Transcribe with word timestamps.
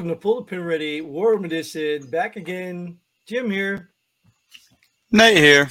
Welcome 0.00 0.16
to 0.16 0.18
Pull 0.22 0.36
the 0.36 0.42
Pin 0.44 0.60
Already 0.60 1.02
War 1.02 1.34
Edition. 1.44 2.06
Back 2.06 2.36
again. 2.36 2.96
Jim 3.26 3.50
here. 3.50 3.90
Nate 5.12 5.36
here. 5.36 5.68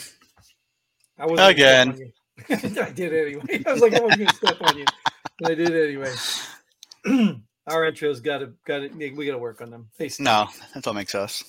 I 1.18 1.26
was 1.26 1.40
Again. 1.40 2.14
I 2.48 2.92
did 2.92 3.12
anyway. 3.12 3.64
I 3.66 3.74
was 3.74 3.82
like, 3.82 3.96
I 3.96 4.02
was 4.02 4.16
going 4.16 4.28
to 4.28 4.36
step 4.36 4.58
on 4.62 4.78
you, 4.78 4.86
but 5.40 5.52
I 5.52 5.56
did 5.56 5.72
anyway. 5.72 6.14
Our 7.66 7.92
intros 7.92 8.22
got 8.22 8.38
to 8.38 8.54
got 8.68 8.82
to 8.82 8.90
we 8.90 9.26
got 9.26 9.32
to 9.32 9.40
work 9.40 9.62
on 9.62 9.72
them. 9.72 9.90
They. 9.98 10.12
No, 10.20 10.48
that's 10.76 10.86
what 10.86 10.94
makes 10.94 11.16
us. 11.16 11.44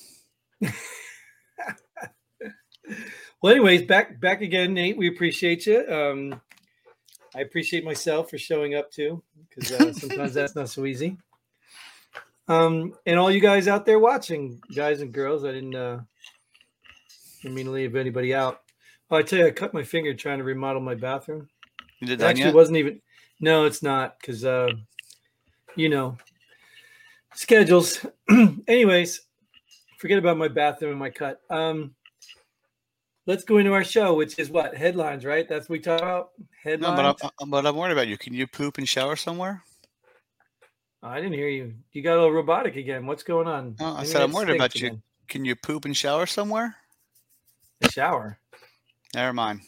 Well, 3.43 3.53
anyways, 3.53 3.83
back 3.83 4.19
back 4.23 4.41
again, 4.41 4.73
Nate. 4.73 4.97
We 4.97 5.09
appreciate 5.09 5.67
you. 5.67 5.87
Um, 5.87 6.41
I 7.37 7.41
appreciate 7.41 7.85
myself 7.85 8.31
for 8.31 8.39
showing 8.39 8.75
up 8.75 8.91
too, 8.91 9.23
because 9.51 9.71
uh, 9.71 9.93
sometimes 10.01 10.33
that's 10.33 10.57
not 10.57 10.71
so 10.71 10.87
easy. 10.87 11.19
Um, 12.51 12.95
and 13.07 13.17
all 13.17 13.31
you 13.31 13.39
guys 13.39 13.69
out 13.69 13.87
there 13.87 14.01
watching, 14.01 14.61
guys 14.75 15.03
and 15.03 15.13
girls, 15.13 15.45
I 15.45 15.53
didn't 15.53 15.77
uh, 15.77 16.01
didn't 17.43 17.55
mean 17.55 17.67
to 17.67 17.71
leave 17.71 17.95
anybody 17.95 18.35
out. 18.35 18.63
Oh, 19.09 19.17
I 19.17 19.23
tell 19.23 19.39
you, 19.39 19.47
I 19.47 19.53
cut 19.53 19.73
my 19.73 19.85
finger 19.85 20.13
trying 20.15 20.39
to 20.39 20.45
remodel 20.45 20.83
my 20.83 20.97
bathroom. 20.97 21.49
You 22.01 22.09
did 22.09 22.19
that 22.19 22.31
actually 22.31 22.47
yet? 22.47 22.55
wasn't 22.55 22.79
even. 22.79 23.01
No, 23.41 23.67
it's 23.67 23.85
not 23.85 24.19
because 24.21 24.45
uh, 24.45 24.71
you 25.77 25.89
know 25.89 26.19
schedules. 27.35 28.05
Anyways, 28.67 29.21
forget 29.99 30.19
about 30.19 30.37
my 30.37 30.49
bathroom 30.49 30.91
and 30.91 30.99
my 30.99 31.11
cut. 31.11 31.41
Um, 31.51 31.95
let's 33.27 33.45
go 33.45 33.59
into 33.59 33.73
our 33.73 33.85
show, 33.85 34.15
which 34.15 34.41
is 34.41 34.51
what 34.51 34.77
headlines, 34.77 35.25
right? 35.25 35.49
That's 35.49 35.69
what 35.69 35.79
we 35.79 35.81
talk 35.81 36.01
about. 36.01 36.31
No, 36.39 36.47
Headlines. 36.65 37.17
but 37.21 37.33
I'm, 37.41 37.51
but 37.51 37.65
I'm 37.65 37.77
worried 37.77 37.93
about 37.93 38.09
you. 38.09 38.19
Can 38.19 38.35
you 38.35 38.49
poop 38.49 38.79
and 38.79 38.89
shower 38.89 39.15
somewhere? 39.15 39.63
Oh, 41.03 41.09
I 41.09 41.17
didn't 41.17 41.33
hear 41.35 41.49
you. 41.49 41.75
You 41.93 42.03
got 42.03 42.15
a 42.15 42.21
little 42.21 42.33
robotic 42.33 42.77
again. 42.77 43.07
What's 43.07 43.23
going 43.23 43.47
on? 43.47 43.77
No, 43.81 43.87
I 43.87 43.97
Maybe 43.99 44.07
said 44.09 44.23
I'm 44.23 44.33
worried 44.33 44.51
about 44.51 44.71
stinks 44.71 44.83
you. 44.83 44.87
again. 44.89 45.03
Can 45.29 45.45
you 45.45 45.57
poop 45.57 45.85
and 45.87 45.97
shower 45.97 46.27
somewhere? 46.27 46.77
The 47.81 47.91
shower. 47.91 48.39
Never 49.15 49.33
mind. 49.33 49.61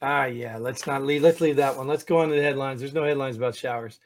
Ah, 0.00 0.24
yeah. 0.24 0.56
Let's 0.56 0.86
not 0.86 1.02
leave. 1.02 1.22
Let's 1.22 1.40
leave 1.40 1.56
that 1.56 1.76
one. 1.76 1.86
Let's 1.86 2.04
go 2.04 2.18
on 2.18 2.28
to 2.30 2.34
the 2.34 2.42
headlines. 2.42 2.80
There's 2.80 2.94
no 2.94 3.04
headlines 3.04 3.36
about 3.36 3.54
showers. 3.54 4.00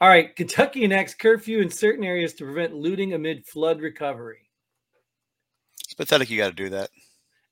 All 0.00 0.08
right. 0.08 0.34
Kentucky 0.36 0.84
enacts 0.84 1.14
curfew 1.14 1.60
in 1.60 1.70
certain 1.70 2.04
areas 2.04 2.34
to 2.34 2.44
prevent 2.44 2.74
looting 2.74 3.14
amid 3.14 3.46
flood 3.46 3.80
recovery. 3.80 4.50
It's 5.84 5.94
pathetic 5.94 6.28
you 6.30 6.36
got 6.36 6.50
to 6.50 6.54
do 6.54 6.68
that. 6.68 6.90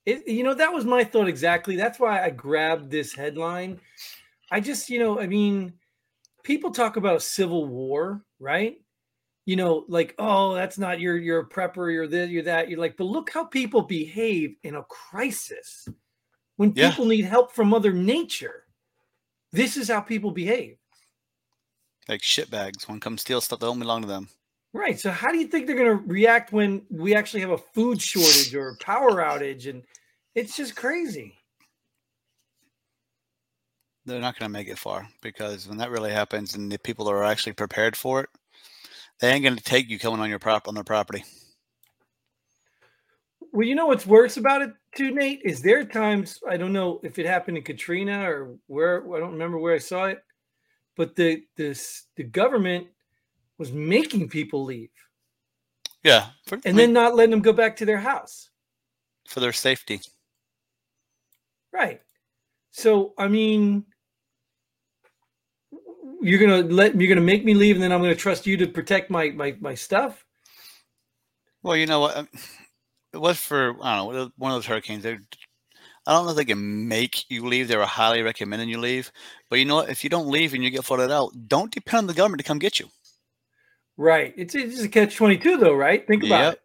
It, 0.05 0.27
you 0.27 0.43
know, 0.43 0.53
that 0.53 0.71
was 0.71 0.85
my 0.85 1.03
thought 1.03 1.27
exactly. 1.27 1.75
That's 1.75 1.99
why 1.99 2.23
I 2.23 2.29
grabbed 2.29 2.89
this 2.91 3.13
headline. 3.13 3.79
I 4.51 4.59
just, 4.59 4.89
you 4.89 4.99
know, 4.99 5.19
I 5.19 5.27
mean, 5.27 5.73
people 6.43 6.71
talk 6.71 6.97
about 6.97 7.17
a 7.17 7.21
civil 7.21 7.67
war, 7.67 8.23
right? 8.39 8.81
You 9.45 9.55
know, 9.55 9.85
like, 9.87 10.15
oh, 10.19 10.53
that's 10.53 10.77
not 10.77 10.99
your 10.99 11.17
you're 11.17 11.39
a 11.39 11.49
prepper, 11.49 11.91
you're 11.91 12.07
this, 12.07 12.29
you're 12.29 12.43
that. 12.43 12.69
You're 12.69 12.79
like, 12.79 12.97
but 12.97 13.05
look 13.05 13.31
how 13.31 13.45
people 13.45 13.81
behave 13.81 14.55
in 14.63 14.75
a 14.75 14.83
crisis 14.83 15.87
when 16.57 16.73
Yeah. 16.75 16.91
people 16.91 17.05
need 17.05 17.25
help 17.25 17.51
from 17.51 17.69
Mother 17.69 17.93
Nature. 17.93 18.65
This 19.51 19.77
is 19.77 19.89
how 19.89 20.01
people 20.01 20.31
behave. 20.31 20.77
Like 22.07 22.21
shitbags. 22.21 22.87
One 22.87 22.99
come 22.99 23.17
steal 23.17 23.41
stuff 23.41 23.59
that 23.59 23.65
don't 23.65 23.79
belong 23.79 24.01
to 24.01 24.07
them. 24.07 24.29
Right. 24.73 24.99
So 24.99 25.09
how 25.09 25.31
do 25.31 25.39
you 25.39 25.47
think 25.47 25.65
they're 25.65 25.75
going 25.75 25.97
to 25.97 26.03
react 26.05 26.51
when 26.51 26.85
we 26.91 27.15
actually 27.15 27.41
have 27.41 27.49
a 27.51 27.57
food 27.57 27.99
shortage 28.01 28.53
or 28.53 28.69
a 28.69 28.77
power 28.77 29.15
outage 29.15 29.67
and 29.67 29.83
it's 30.35 30.55
just 30.55 30.75
crazy. 30.75 31.38
They're 34.09 34.21
not 34.21 34.39
going 34.39 34.49
to 34.51 34.57
make 34.57 34.67
it 34.67 34.79
far 34.79 35.07
because 35.21 35.67
when 35.67 35.77
that 35.79 35.91
really 35.91 36.11
happens 36.11 36.55
and 36.55 36.71
the 36.71 36.79
people 36.79 37.05
that 37.05 37.11
are 37.11 37.23
actually 37.23 37.53
prepared 37.53 37.95
for 37.97 38.21
it, 38.21 38.29
they 39.21 39.31
ain't 39.31 39.43
going 39.43 39.57
to 39.57 39.63
take 39.63 39.89
you 39.89 39.99
coming 39.99 40.19
on 40.21 40.29
your 40.29 40.39
prop 40.39 40.67
on 40.67 40.75
their 40.75 40.83
property. 40.83 41.23
Well, 43.51 43.67
you 43.67 43.75
know 43.75 43.87
what's 43.87 44.05
worse 44.05 44.37
about 44.37 44.61
it 44.61 44.71
too, 44.95 45.11
Nate, 45.11 45.41
is 45.43 45.61
there 45.61 45.85
times 45.85 46.39
I 46.49 46.57
don't 46.57 46.73
know 46.73 46.99
if 47.03 47.19
it 47.19 47.25
happened 47.25 47.57
in 47.57 47.63
Katrina 47.63 48.29
or 48.29 48.57
where 48.67 49.03
I 49.15 49.19
don't 49.19 49.33
remember 49.33 49.57
where 49.59 49.75
I 49.75 49.79
saw 49.79 50.05
it, 50.05 50.23
but 50.97 51.15
the 51.15 51.43
this 51.57 52.07
the 52.15 52.23
government 52.23 52.87
was 53.57 53.71
making 53.71 54.29
people 54.29 54.63
leave 54.65 54.91
Yeah, 56.03 56.29
for, 56.45 56.57
I 56.57 56.61
and 56.65 56.77
mean, 56.77 56.77
then 56.77 56.93
not 56.93 57.15
letting 57.15 57.31
them 57.31 57.41
go 57.41 57.53
back 57.53 57.77
to 57.77 57.85
their 57.85 57.99
house. 57.99 58.49
for 59.27 59.39
their 59.39 59.53
safety. 59.53 60.01
Right. 61.73 62.01
So 62.71 63.13
I 63.17 63.27
mean 63.27 63.85
you're 66.21 66.39
gonna 66.39 66.61
let 66.73 66.99
you're 66.99 67.09
gonna 67.09 67.25
make 67.25 67.45
me 67.45 67.53
leave 67.53 67.75
and 67.75 67.83
then 67.83 67.91
I'm 67.91 68.01
gonna 68.01 68.15
trust 68.15 68.45
you 68.47 68.57
to 68.57 68.67
protect 68.67 69.09
my 69.09 69.29
my 69.31 69.55
my 69.59 69.75
stuff. 69.75 70.25
Well, 71.63 71.75
you 71.75 71.85
know 71.85 71.99
what? 72.01 72.17
um, 72.17 72.29
It 73.13 73.17
was 73.17 73.37
for 73.39 73.75
I 73.81 73.95
don't 73.97 74.13
know 74.13 74.31
one 74.37 74.51
of 74.51 74.57
those 74.57 74.65
hurricanes. 74.65 75.03
They, 75.03 75.17
I 76.07 76.13
don't 76.13 76.25
know 76.25 76.31
if 76.31 76.37
they 76.37 76.45
can 76.45 76.87
make 76.87 77.29
you 77.29 77.45
leave. 77.45 77.67
They 77.67 77.75
were 77.77 77.85
highly 77.85 78.21
recommending 78.21 78.69
you 78.69 78.79
leave. 78.79 79.11
But 79.49 79.59
you 79.59 79.65
know 79.65 79.75
what? 79.75 79.89
If 79.89 80.03
you 80.03 80.09
don't 80.09 80.27
leave 80.29 80.53
and 80.53 80.63
you 80.63 80.69
get 80.69 80.83
flooded 80.85 81.11
out, 81.11 81.31
don't 81.47 81.71
depend 81.71 81.99
on 81.99 82.07
the 82.07 82.13
government 82.13 82.39
to 82.39 82.45
come 82.47 82.57
get 82.59 82.79
you. 82.79 82.87
Right. 83.97 84.33
It's, 84.37 84.55
it's 84.55 84.81
a 84.81 84.87
catch 84.89 85.15
22 85.17 85.57
though, 85.57 85.73
right? 85.73 86.07
Think 86.07 86.23
about 86.23 86.39
Yep. 86.43 86.53
it. 86.53 86.61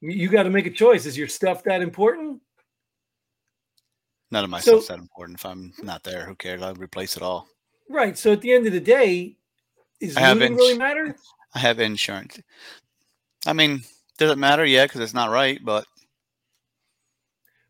You, 0.00 0.10
you 0.22 0.28
got 0.28 0.44
to 0.44 0.50
make 0.50 0.66
a 0.66 0.70
choice. 0.70 1.06
Is 1.06 1.18
your 1.18 1.26
stuff 1.28 1.64
that 1.64 1.82
important? 1.82 2.40
None 4.30 4.44
of 4.44 4.50
my 4.50 4.60
So- 4.60 4.72
stuff's 4.80 4.88
that 4.88 4.98
important. 5.00 5.38
If 5.40 5.44
I'm 5.46 5.72
not 5.82 6.02
there, 6.04 6.24
who 6.24 6.34
cares? 6.36 6.62
I'll 6.62 6.74
replace 6.74 7.16
it 7.16 7.22
all. 7.22 7.48
Right. 7.88 8.16
So 8.16 8.32
at 8.32 8.40
the 8.40 8.52
end 8.52 8.66
of 8.66 8.72
the 8.72 8.80
day, 8.80 9.36
is 10.00 10.16
I 10.16 10.32
looting 10.32 10.52
ins- 10.52 10.58
really 10.58 10.78
matter? 10.78 11.16
I 11.54 11.58
have 11.58 11.78
insurance. 11.78 12.40
I 13.46 13.52
mean, 13.52 13.82
does 14.18 14.30
it 14.30 14.38
matter? 14.38 14.64
Yeah, 14.64 14.84
because 14.84 15.00
it's 15.00 15.14
not 15.14 15.30
right. 15.30 15.58
But 15.64 15.86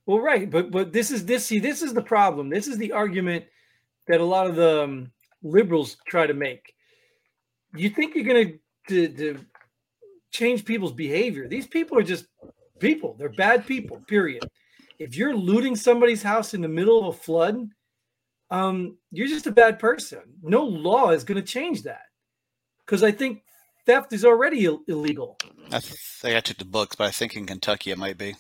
Well, 0.06 0.20
right. 0.20 0.50
But 0.50 0.70
but 0.70 0.92
this 0.92 1.10
is 1.10 1.24
this 1.24 1.46
see 1.46 1.58
this 1.58 1.82
is 1.82 1.92
the 1.92 2.02
problem. 2.02 2.48
This 2.48 2.68
is 2.68 2.78
the 2.78 2.92
argument 2.92 3.44
that 4.08 4.20
a 4.20 4.24
lot 4.24 4.46
of 4.46 4.56
the 4.56 4.84
um, 4.84 5.12
liberals 5.42 5.96
try 6.06 6.26
to 6.26 6.34
make. 6.34 6.74
You 7.74 7.90
think 7.90 8.14
you're 8.14 8.24
going 8.24 8.58
to 8.88 9.08
to 9.08 9.38
change 10.30 10.64
people's 10.64 10.92
behavior? 10.92 11.48
These 11.48 11.66
people 11.66 11.98
are 11.98 12.02
just 12.02 12.26
people. 12.78 13.14
They're 13.18 13.28
bad 13.28 13.66
people. 13.66 13.98
Period. 14.08 14.48
If 14.98 15.16
you're 15.16 15.34
looting 15.34 15.74
somebody's 15.74 16.22
house 16.22 16.54
in 16.54 16.60
the 16.60 16.68
middle 16.68 16.98
of 17.00 17.14
a 17.14 17.18
flood, 17.18 17.68
um, 18.52 18.98
you're 19.10 19.28
just 19.28 19.46
a 19.46 19.50
bad 19.50 19.78
person. 19.78 20.20
No 20.42 20.62
law 20.64 21.10
is 21.10 21.24
going 21.24 21.40
to 21.40 21.46
change 21.46 21.84
that 21.84 22.02
because 22.84 23.02
I 23.02 23.10
think 23.10 23.42
theft 23.86 24.12
is 24.12 24.26
already 24.26 24.66
Ill- 24.66 24.82
illegal. 24.86 25.38
I 25.72 25.80
think 25.80 26.36
I 26.36 26.40
took 26.40 26.58
the 26.58 26.66
books, 26.66 26.94
but 26.94 27.06
I 27.06 27.10
think 27.10 27.34
in 27.34 27.46
Kentucky 27.46 27.92
it 27.92 27.98
might 27.98 28.18
be. 28.18 28.36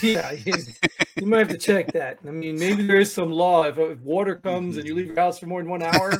Yeah, 0.00 0.32
you, 0.46 0.54
you 1.16 1.26
might 1.26 1.40
have 1.40 1.48
to 1.48 1.58
check 1.58 1.92
that. 1.92 2.18
I 2.26 2.30
mean, 2.30 2.58
maybe 2.58 2.82
there 2.82 2.98
is 2.98 3.12
some 3.12 3.30
law 3.30 3.64
if, 3.64 3.76
if 3.76 4.00
water 4.00 4.36
comes 4.36 4.78
and 4.78 4.86
you 4.86 4.94
leave 4.94 5.08
your 5.08 5.16
house 5.16 5.38
for 5.38 5.46
more 5.46 5.60
than 5.60 5.70
one 5.70 5.82
hour. 5.82 6.14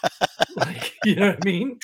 like, 0.56 0.94
you 1.04 1.16
know 1.16 1.28
what 1.28 1.42
I 1.42 1.44
mean? 1.44 1.78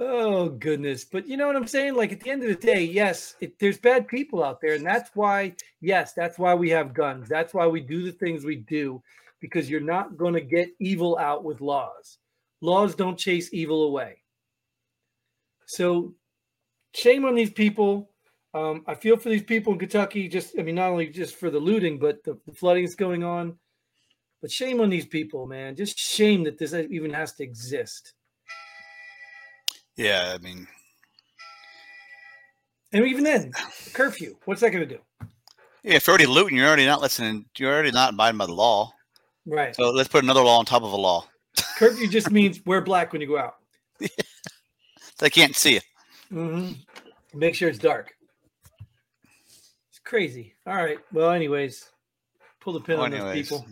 Oh 0.00 0.50
goodness! 0.50 1.04
But 1.04 1.26
you 1.26 1.36
know 1.36 1.48
what 1.48 1.56
I'm 1.56 1.66
saying? 1.66 1.96
Like 1.96 2.12
at 2.12 2.20
the 2.20 2.30
end 2.30 2.42
of 2.42 2.48
the 2.48 2.54
day, 2.54 2.84
yes, 2.84 3.34
it, 3.40 3.58
there's 3.58 3.78
bad 3.78 4.06
people 4.06 4.44
out 4.44 4.60
there, 4.60 4.74
and 4.74 4.86
that's 4.86 5.10
why, 5.14 5.56
yes, 5.80 6.12
that's 6.12 6.38
why 6.38 6.54
we 6.54 6.70
have 6.70 6.94
guns. 6.94 7.28
That's 7.28 7.52
why 7.52 7.66
we 7.66 7.80
do 7.80 8.04
the 8.04 8.12
things 8.12 8.44
we 8.44 8.56
do, 8.56 9.02
because 9.40 9.68
you're 9.68 9.80
not 9.80 10.16
going 10.16 10.34
to 10.34 10.40
get 10.40 10.70
evil 10.78 11.18
out 11.18 11.42
with 11.42 11.60
laws. 11.60 12.18
Laws 12.60 12.94
don't 12.94 13.18
chase 13.18 13.52
evil 13.52 13.84
away. 13.84 14.22
So, 15.66 16.14
shame 16.94 17.24
on 17.24 17.34
these 17.34 17.50
people. 17.50 18.10
Um, 18.54 18.84
I 18.86 18.94
feel 18.94 19.16
for 19.16 19.30
these 19.30 19.42
people 19.42 19.72
in 19.72 19.80
Kentucky. 19.80 20.28
Just, 20.28 20.58
I 20.58 20.62
mean, 20.62 20.76
not 20.76 20.90
only 20.90 21.08
just 21.08 21.36
for 21.36 21.50
the 21.50 21.58
looting, 21.58 21.98
but 21.98 22.22
the, 22.24 22.38
the 22.46 22.54
flooding 22.54 22.84
that's 22.84 22.94
going 22.94 23.24
on. 23.24 23.58
But 24.40 24.52
shame 24.52 24.80
on 24.80 24.90
these 24.90 25.06
people, 25.06 25.46
man. 25.46 25.74
Just 25.74 25.98
shame 25.98 26.44
that 26.44 26.56
this 26.56 26.72
even 26.72 27.12
has 27.12 27.32
to 27.34 27.42
exist. 27.42 28.14
Yeah, 29.98 30.32
I 30.34 30.38
mean, 30.38 30.66
And 32.92 33.04
even 33.04 33.24
then, 33.24 33.52
curfew. 33.92 34.36
What's 34.46 34.60
that 34.62 34.70
going 34.70 34.88
to 34.88 34.94
do? 34.96 35.00
yeah, 35.82 35.96
if 35.96 36.06
you're 36.06 36.12
already 36.14 36.26
looting, 36.26 36.56
you're 36.56 36.66
already 36.68 36.86
not 36.86 37.02
listening. 37.02 37.44
You're 37.58 37.72
already 37.74 37.90
not 37.90 38.14
abiding 38.14 38.38
by 38.38 38.46
the 38.46 38.54
law. 38.54 38.92
Right. 39.44 39.74
So 39.74 39.90
let's 39.90 40.08
put 40.08 40.22
another 40.24 40.42
law 40.42 40.58
on 40.60 40.64
top 40.64 40.82
of 40.84 40.92
a 40.92 40.96
law. 40.96 41.26
Curfew 41.76 42.08
just 42.08 42.30
means 42.30 42.60
wear 42.66 42.80
black 42.80 43.12
when 43.12 43.20
you 43.20 43.26
go 43.28 43.38
out. 43.38 43.56
They 45.18 45.30
can't 45.30 45.56
see 45.56 45.74
it. 45.74 45.84
hmm 46.28 46.70
Make 47.34 47.56
sure 47.56 47.68
it's 47.68 47.76
dark. 47.78 48.14
It's 49.90 49.98
crazy. 50.04 50.54
All 50.64 50.76
right. 50.76 50.98
Well, 51.12 51.32
anyways, 51.32 51.90
pull 52.60 52.72
the 52.74 52.80
pin 52.80 52.98
Well, 52.98 53.06
on 53.06 53.10
those 53.10 53.32
people. 53.32 53.66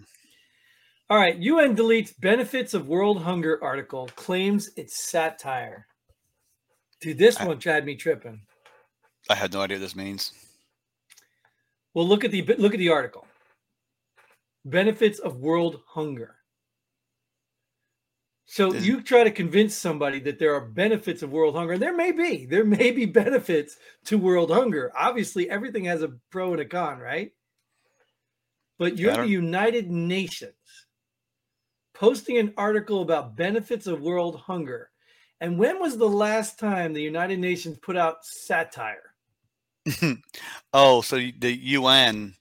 All 1.08 1.18
right. 1.18 1.36
UN 1.38 1.76
deletes 1.76 2.12
benefits 2.20 2.74
of 2.74 2.88
world 2.88 3.22
hunger 3.22 3.62
article, 3.62 4.08
claims 4.16 4.70
it's 4.76 5.08
satire. 5.08 5.86
Dude, 7.00 7.18
this 7.18 7.36
I- 7.38 7.46
one 7.46 7.60
had 7.60 7.84
me 7.84 7.96
tripping. 7.96 8.40
I 9.28 9.34
had 9.34 9.52
no 9.52 9.60
idea 9.60 9.76
what 9.76 9.82
this 9.82 9.96
means. 9.96 10.32
Well, 11.94 12.06
look 12.06 12.24
at 12.24 12.30
the 12.30 12.42
look 12.58 12.74
at 12.74 12.78
the 12.78 12.90
article. 12.90 13.26
Benefits 14.64 15.18
of 15.18 15.38
world 15.38 15.82
hunger. 15.86 16.36
So 18.46 18.72
you 18.72 19.02
try 19.02 19.24
to 19.24 19.30
convince 19.32 19.74
somebody 19.74 20.20
that 20.20 20.38
there 20.38 20.54
are 20.54 20.60
benefits 20.60 21.22
of 21.22 21.32
world 21.32 21.56
hunger, 21.56 21.72
and 21.72 21.82
there 21.82 21.96
may 21.96 22.12
be, 22.12 22.46
there 22.46 22.64
may 22.64 22.92
be 22.92 23.04
benefits 23.04 23.76
to 24.04 24.18
world 24.18 24.50
hunger. 24.50 24.92
Obviously, 24.96 25.50
everything 25.50 25.84
has 25.86 26.02
a 26.02 26.12
pro 26.30 26.52
and 26.52 26.60
a 26.60 26.64
con, 26.64 26.98
right? 27.00 27.32
But 28.78 28.98
you're 28.98 29.16
the 29.16 29.26
United 29.26 29.90
Nations 29.90 30.52
posting 31.94 32.38
an 32.38 32.52
article 32.56 33.02
about 33.02 33.36
benefits 33.36 33.86
of 33.86 34.00
world 34.02 34.36
hunger. 34.36 34.90
And 35.40 35.58
when 35.58 35.78
was 35.80 35.98
the 35.98 36.08
last 36.08 36.58
time 36.58 36.92
the 36.92 37.02
United 37.02 37.38
Nations 37.38 37.78
put 37.78 37.96
out 37.96 38.24
satire? 38.24 39.12
oh, 40.72 41.00
so 41.02 41.16
the 41.16 41.52
UN 41.52 42.34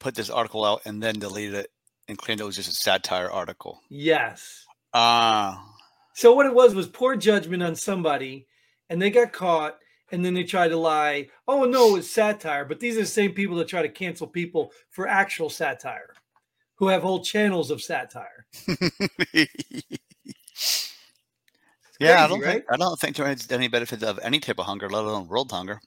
put 0.00 0.14
this 0.14 0.30
article 0.30 0.64
out 0.64 0.82
and 0.84 1.02
then 1.02 1.18
deleted 1.18 1.54
it 1.54 1.70
and 2.08 2.16
claimed 2.16 2.40
it 2.40 2.44
was 2.44 2.56
just 2.56 2.70
a 2.70 2.74
satire 2.74 3.30
article. 3.30 3.82
Yes. 3.88 4.64
Ah, 4.94 5.74
So 6.14 6.34
what 6.34 6.46
it 6.46 6.54
was 6.54 6.74
was 6.74 6.88
poor 6.88 7.14
judgment 7.16 7.62
on 7.62 7.76
somebody, 7.76 8.46
and 8.88 9.00
they 9.00 9.10
got 9.10 9.32
caught, 9.32 9.78
and 10.10 10.24
then 10.24 10.32
they 10.32 10.44
tried 10.44 10.68
to 10.68 10.76
lie. 10.78 11.28
Oh 11.46 11.64
no, 11.64 11.96
it's 11.96 12.10
satire. 12.10 12.64
But 12.64 12.80
these 12.80 12.96
are 12.96 13.00
the 13.02 13.06
same 13.06 13.32
people 13.32 13.56
that 13.56 13.68
try 13.68 13.82
to 13.82 13.88
cancel 13.90 14.26
people 14.26 14.72
for 14.88 15.06
actual 15.06 15.50
satire, 15.50 16.14
who 16.76 16.88
have 16.88 17.02
whole 17.02 17.22
channels 17.22 17.70
of 17.70 17.82
satire. 17.82 18.46
yeah, 21.98 22.24
I 22.24 22.28
don't 22.28 22.40
right? 22.40 22.52
think 22.52 22.64
I 22.70 22.76
don't 22.76 22.98
think 22.98 23.16
there 23.16 23.30
is 23.30 23.50
any 23.50 23.68
benefit 23.68 24.02
of 24.02 24.18
any 24.22 24.40
type 24.40 24.58
of 24.58 24.66
hunger, 24.66 24.88
let 24.88 25.04
alone 25.04 25.28
world 25.28 25.50
hunger. 25.50 25.80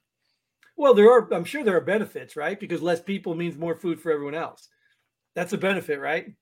Well, 0.78 0.94
there 0.94 1.12
are. 1.12 1.34
I'm 1.34 1.46
sure 1.46 1.64
there 1.64 1.78
are 1.78 1.82
benefits, 1.82 2.36
right? 2.36 2.60
Because 2.60 2.82
less 2.82 3.02
people 3.02 3.36
means 3.36 3.58
more 3.58 3.76
food 3.76 4.00
for 4.00 4.12
everyone 4.12 4.36
else. 4.36 4.68
That's 5.36 5.54
a 5.54 5.58
benefit, 5.58 6.00
right? 6.00 6.34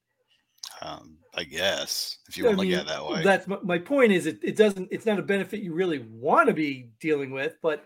Um, 0.81 1.17
I 1.35 1.43
guess 1.43 2.17
if 2.27 2.37
you 2.37 2.45
I 2.45 2.47
want 2.49 2.61
to 2.61 2.65
look 2.67 2.75
at 2.75 2.85
it 2.85 2.87
that 2.87 3.05
way. 3.05 3.23
That's 3.23 3.47
my, 3.47 3.57
my 3.63 3.77
point. 3.77 4.11
Is 4.11 4.25
it? 4.25 4.39
It 4.41 4.55
doesn't. 4.55 4.87
It's 4.91 5.05
not 5.05 5.19
a 5.19 5.23
benefit 5.23 5.61
you 5.61 5.73
really 5.73 6.05
want 6.09 6.47
to 6.47 6.53
be 6.53 6.89
dealing 6.99 7.31
with, 7.31 7.55
but 7.61 7.85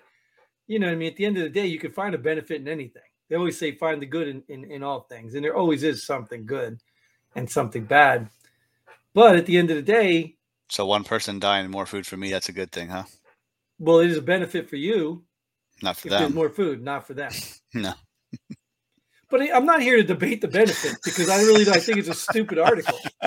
you 0.68 0.80
know, 0.80 0.90
I 0.90 0.96
mean, 0.96 1.10
at 1.12 1.18
the 1.18 1.26
end 1.26 1.38
of 1.38 1.44
the 1.44 1.50
day, 1.50 1.66
you 1.66 1.80
can 1.80 1.92
find 1.92 2.16
a 2.16 2.20
benefit 2.20 2.62
in 2.62 2.68
anything. 2.68 3.02
They 3.30 3.36
always 3.36 3.58
say 3.58 3.76
find 3.76 4.02
the 4.02 4.06
good 4.06 4.28
in, 4.28 4.44
in, 4.48 4.72
in 4.72 4.84
all 4.84 5.02
things, 5.02 5.36
and 5.36 5.44
there 5.44 5.56
always 5.56 5.84
is 5.84 6.06
something 6.06 6.46
good 6.46 6.80
and 7.36 7.50
something 7.50 7.86
bad. 7.86 8.30
But 9.14 9.36
at 9.36 9.46
the 9.46 9.58
end 9.58 9.72
of 9.72 9.76
the 9.76 9.82
day, 9.82 10.38
so 10.70 10.86
one 10.86 11.04
person 11.04 11.40
dying, 11.40 11.70
more 11.70 11.86
food 11.86 12.06
for 12.08 12.18
me. 12.18 12.32
That's 12.32 12.50
a 12.50 12.54
good 12.54 12.72
thing, 12.72 12.90
huh? 12.90 13.04
well, 13.80 14.00
it 14.00 14.10
is 14.10 14.18
a 14.18 14.22
benefit 14.22 14.70
for 14.70 14.76
you 14.78 15.24
Not 15.82 15.98
for 15.98 16.10
them. 16.10 16.34
more 16.34 16.50
food, 16.50 16.82
not 16.84 17.06
for 17.08 17.14
them. 17.14 17.32
No. 17.74 17.94
But 19.30 19.42
I- 19.42 19.52
I'm 19.52 19.66
not 19.66 19.82
here 19.82 19.98
to 19.98 20.04
debate 20.04 20.42
the 20.42 20.48
benefits 20.48 21.00
because 21.04 21.28
I 21.28 21.38
really. 21.42 21.68
I 21.68 21.80
think 21.80 21.98
it's 21.98 22.08
a 22.08 22.14
stupid 22.14 22.60
article. 22.60 23.00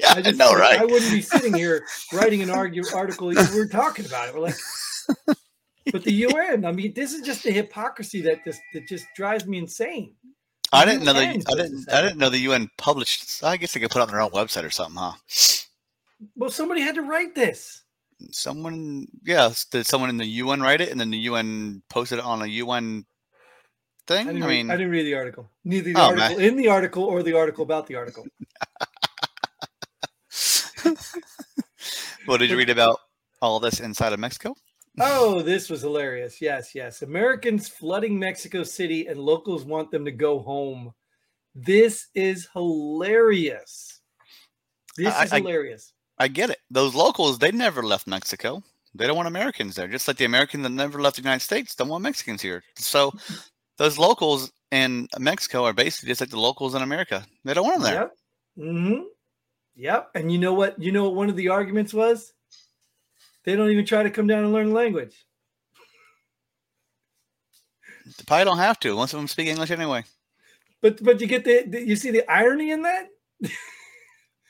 yeah, 0.00 0.14
I 0.14 0.20
just 0.22 0.36
know, 0.36 0.52
right? 0.54 0.80
I 0.80 0.84
wouldn't 0.84 1.12
be 1.12 1.22
sitting 1.22 1.54
here 1.54 1.84
writing 2.12 2.42
an 2.42 2.50
argue 2.50 2.82
article. 2.92 3.30
if 3.30 3.54
We're 3.54 3.68
talking 3.68 4.04
about 4.04 4.28
it. 4.28 4.34
We're 4.34 4.40
like, 4.40 4.56
but 5.92 6.02
the 6.02 6.12
UN. 6.12 6.64
I 6.64 6.72
mean, 6.72 6.92
this 6.94 7.12
is 7.12 7.22
just 7.22 7.44
the 7.44 7.52
hypocrisy 7.52 8.20
that 8.22 8.44
just 8.44 8.60
that 8.74 8.88
just 8.88 9.06
drives 9.14 9.46
me 9.46 9.58
insane. 9.58 10.14
I 10.72 10.84
didn't 10.84 11.04
know 11.04 11.12
the 11.12 11.20
I 11.20 11.36
didn't 11.54 11.88
I 11.92 12.02
didn't 12.02 12.18
know 12.18 12.28
the 12.30 12.38
UN 12.38 12.68
published. 12.76 13.44
I 13.44 13.56
guess 13.56 13.72
they 13.72 13.78
could 13.78 13.90
put 13.90 14.00
it 14.00 14.02
on 14.02 14.08
their 14.08 14.20
own 14.20 14.30
website 14.30 14.64
or 14.64 14.70
something, 14.70 14.96
huh? 14.96 15.12
Well, 16.36 16.50
somebody 16.50 16.80
had 16.80 16.94
to 16.96 17.02
write 17.02 17.34
this. 17.34 17.82
Someone, 18.30 19.06
yes, 19.24 19.64
did 19.64 19.86
someone 19.86 20.10
in 20.10 20.16
the 20.16 20.26
UN 20.26 20.60
write 20.60 20.80
it, 20.80 20.90
and 20.90 21.00
then 21.00 21.10
the 21.10 21.18
UN 21.18 21.82
posted 21.88 22.18
it 22.18 22.24
on 22.24 22.42
a 22.42 22.46
UN 22.46 23.04
thing? 24.06 24.28
I, 24.28 24.32
didn't, 24.32 24.48
read, 24.48 24.70
I 24.70 24.76
didn't 24.76 24.92
read 24.92 25.06
the 25.06 25.14
article. 25.14 25.50
Neither 25.64 25.92
the 25.92 25.98
Oh, 26.00 26.06
article 26.10 26.38
in 26.38 26.56
the 26.56 26.68
article 26.68 27.04
or 27.04 27.22
the 27.22 27.32
article 27.36 27.64
about 27.64 27.86
the 27.88 27.96
article. 27.96 28.24
what 32.26 32.38
did 32.38 32.50
you 32.50 32.56
read 32.56 32.70
about 32.70 32.98
all 33.40 33.58
this 33.60 33.80
inside 33.80 34.12
of 34.12 34.20
Mexico? 34.20 34.54
Oh, 35.00 35.42
this 35.44 35.68
was 35.68 35.82
hilarious. 35.82 36.40
Yes, 36.40 36.74
yes. 36.74 37.02
Americans 37.02 37.68
flooding 37.68 38.18
Mexico 38.18 38.62
City 38.62 39.06
and 39.06 39.18
locals 39.18 39.64
want 39.64 39.90
them 39.90 40.04
to 40.04 40.12
go 40.12 40.38
home. 40.38 40.92
This 41.54 42.06
is 42.14 42.48
hilarious. 42.52 44.00
This 44.96 45.12
I- 45.14 45.24
is 45.24 45.32
I- 45.32 45.38
hilarious. 45.38 45.92
I 46.18 46.28
get 46.28 46.50
it. 46.50 46.58
Those 46.70 46.94
locals, 46.94 47.38
they 47.38 47.52
never 47.52 47.82
left 47.82 48.06
Mexico. 48.06 48.62
They 48.94 49.06
don't 49.06 49.16
want 49.16 49.28
Americans 49.28 49.74
there, 49.74 49.88
just 49.88 50.06
like 50.06 50.18
the 50.18 50.26
Americans 50.26 50.62
that 50.64 50.70
never 50.70 51.00
left 51.00 51.16
the 51.16 51.22
United 51.22 51.40
States 51.40 51.74
don't 51.74 51.88
want 51.88 52.02
Mexicans 52.02 52.42
here. 52.42 52.62
So 52.76 53.12
those 53.78 53.98
locals 53.98 54.52
in 54.70 55.08
Mexico 55.18 55.64
are 55.64 55.72
basically 55.72 56.08
just 56.08 56.20
like 56.20 56.30
the 56.30 56.38
locals 56.38 56.74
in 56.74 56.82
America. 56.82 57.24
They 57.44 57.54
don't 57.54 57.64
want 57.64 57.82
them 57.82 57.92
there. 57.92 58.10
Yep. 58.56 58.66
hmm 58.68 59.02
Yep. 59.74 60.10
And 60.14 60.30
you 60.30 60.38
know 60.38 60.52
what? 60.52 60.80
You 60.80 60.92
know 60.92 61.04
what 61.04 61.14
one 61.14 61.30
of 61.30 61.36
the 61.36 61.48
arguments 61.48 61.94
was? 61.94 62.32
They 63.44 63.56
don't 63.56 63.70
even 63.70 63.86
try 63.86 64.02
to 64.02 64.10
come 64.10 64.26
down 64.26 64.44
and 64.44 64.52
learn 64.52 64.68
the 64.68 64.74
language. 64.74 65.24
They 68.06 68.24
probably 68.26 68.44
don't 68.44 68.58
have 68.58 68.78
to. 68.80 68.94
Most 68.94 69.14
of 69.14 69.20
them 69.20 69.28
speak 69.28 69.48
English 69.48 69.70
anyway. 69.70 70.04
But 70.82 71.02
but 71.02 71.20
you 71.20 71.26
get 71.26 71.44
the, 71.44 71.64
the 71.66 71.80
you 71.86 71.96
see 71.96 72.10
the 72.10 72.30
irony 72.30 72.70
in 72.72 72.82
that? 72.82 73.08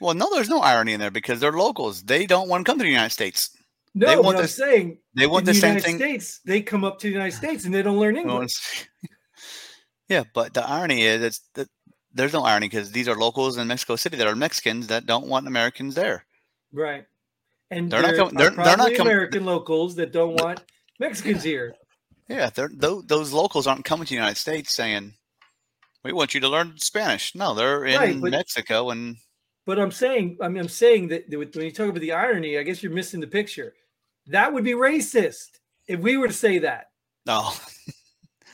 Well, 0.03 0.15
no, 0.15 0.29
there's 0.35 0.49
no 0.49 0.61
irony 0.61 0.93
in 0.95 1.01
there 1.01 1.11
because 1.11 1.39
they're 1.41 1.53
locals. 1.53 2.03
They 2.03 2.27
don't 2.27 2.49
want 2.49 2.67
to 2.67 2.71
come 2.71 2.79
to 2.79 2.85
the 2.85 2.91
United 2.91 3.11
States. 3.11 3.57
No, 3.95 4.07
They 4.09 4.17
want 4.17 4.39
I'm 4.39 4.47
saying 4.47 4.99
They 5.15 5.27
want 5.27 5.45
the, 5.45 5.53
the 5.53 5.59
same 5.61 5.69
United 5.77 5.85
thing. 5.87 5.97
States, 5.99 6.41
they 6.45 6.61
come 6.63 6.83
up 6.83 6.99
to 7.01 7.07
the 7.07 7.13
United 7.13 7.37
States 7.37 7.65
and 7.65 7.73
they 7.75 7.83
don't 7.83 7.99
learn 7.99 8.17
English. 8.25 8.89
yeah, 10.09 10.25
but 10.35 10.55
the 10.55 10.67
irony 10.69 11.03
is 11.03 11.23
it's 11.23 11.41
that 11.55 11.69
there's 12.13 12.33
no 12.33 12.43
irony 12.43 12.69
because 12.69 12.91
these 12.93 13.09
are 13.09 13.17
locals 13.17 13.57
in 13.59 13.69
Mexico 13.69 13.97
City 13.97 14.17
that 14.17 14.27
are 14.27 14.37
Mexicans 14.37 14.89
that 14.89 15.07
don't 15.07 15.27
want 15.29 15.47
Americans 15.47 15.95
there. 15.95 16.25
Right. 16.73 17.07
And 17.71 17.91
They're 17.91 18.03
not 18.03 18.17
coming- 18.17 18.35
they're- 18.35 18.51
they're 18.51 18.77
not 18.77 18.77
probably 18.79 18.97
American 18.97 19.45
locals 19.45 19.95
that 19.97 20.13
don't 20.13 20.35
want 20.41 20.61
Mexicans 20.99 21.43
here. 21.43 21.75
Yeah, 22.29 22.51
they're 22.51 22.71
those, 22.73 23.05
those 23.07 23.33
locals 23.33 23.67
aren't 23.67 23.85
coming 23.85 24.07
to 24.07 24.11
the 24.11 24.15
United 24.15 24.37
States 24.39 24.75
saying, 24.75 25.15
"We 26.03 26.13
want 26.13 26.33
you 26.35 26.41
to 26.41 26.49
learn 26.49 26.79
Spanish." 26.79 27.35
No, 27.35 27.53
they're 27.55 27.85
in 27.85 27.99
Right, 27.99 28.17
Mexico, 28.17 28.91
and 28.91 29.17
But 29.65 29.79
I'm 29.79 29.93
saying, 29.93 30.39
I 30.41 30.49
mean, 30.49 30.63
I'm 30.63 30.69
saying 30.69 31.09
that 31.09 31.25
when 31.31 31.49
you 31.65 31.71
talk 31.71 31.89
about 31.89 32.01
the 32.01 32.13
irony, 32.13 32.59
I 32.59 32.63
guess 32.63 32.83
you're 32.83 32.93
missing 32.93 33.21
the 33.21 33.27
picture. 33.27 33.75
That 34.27 34.53
would 34.53 34.65
be 34.65 34.73
racist 34.73 35.61
if 35.87 36.01
we 36.01 36.17
were 36.17 36.29
to 36.29 36.33
say 36.35 36.59
that. 36.59 36.87
no, 37.27 37.51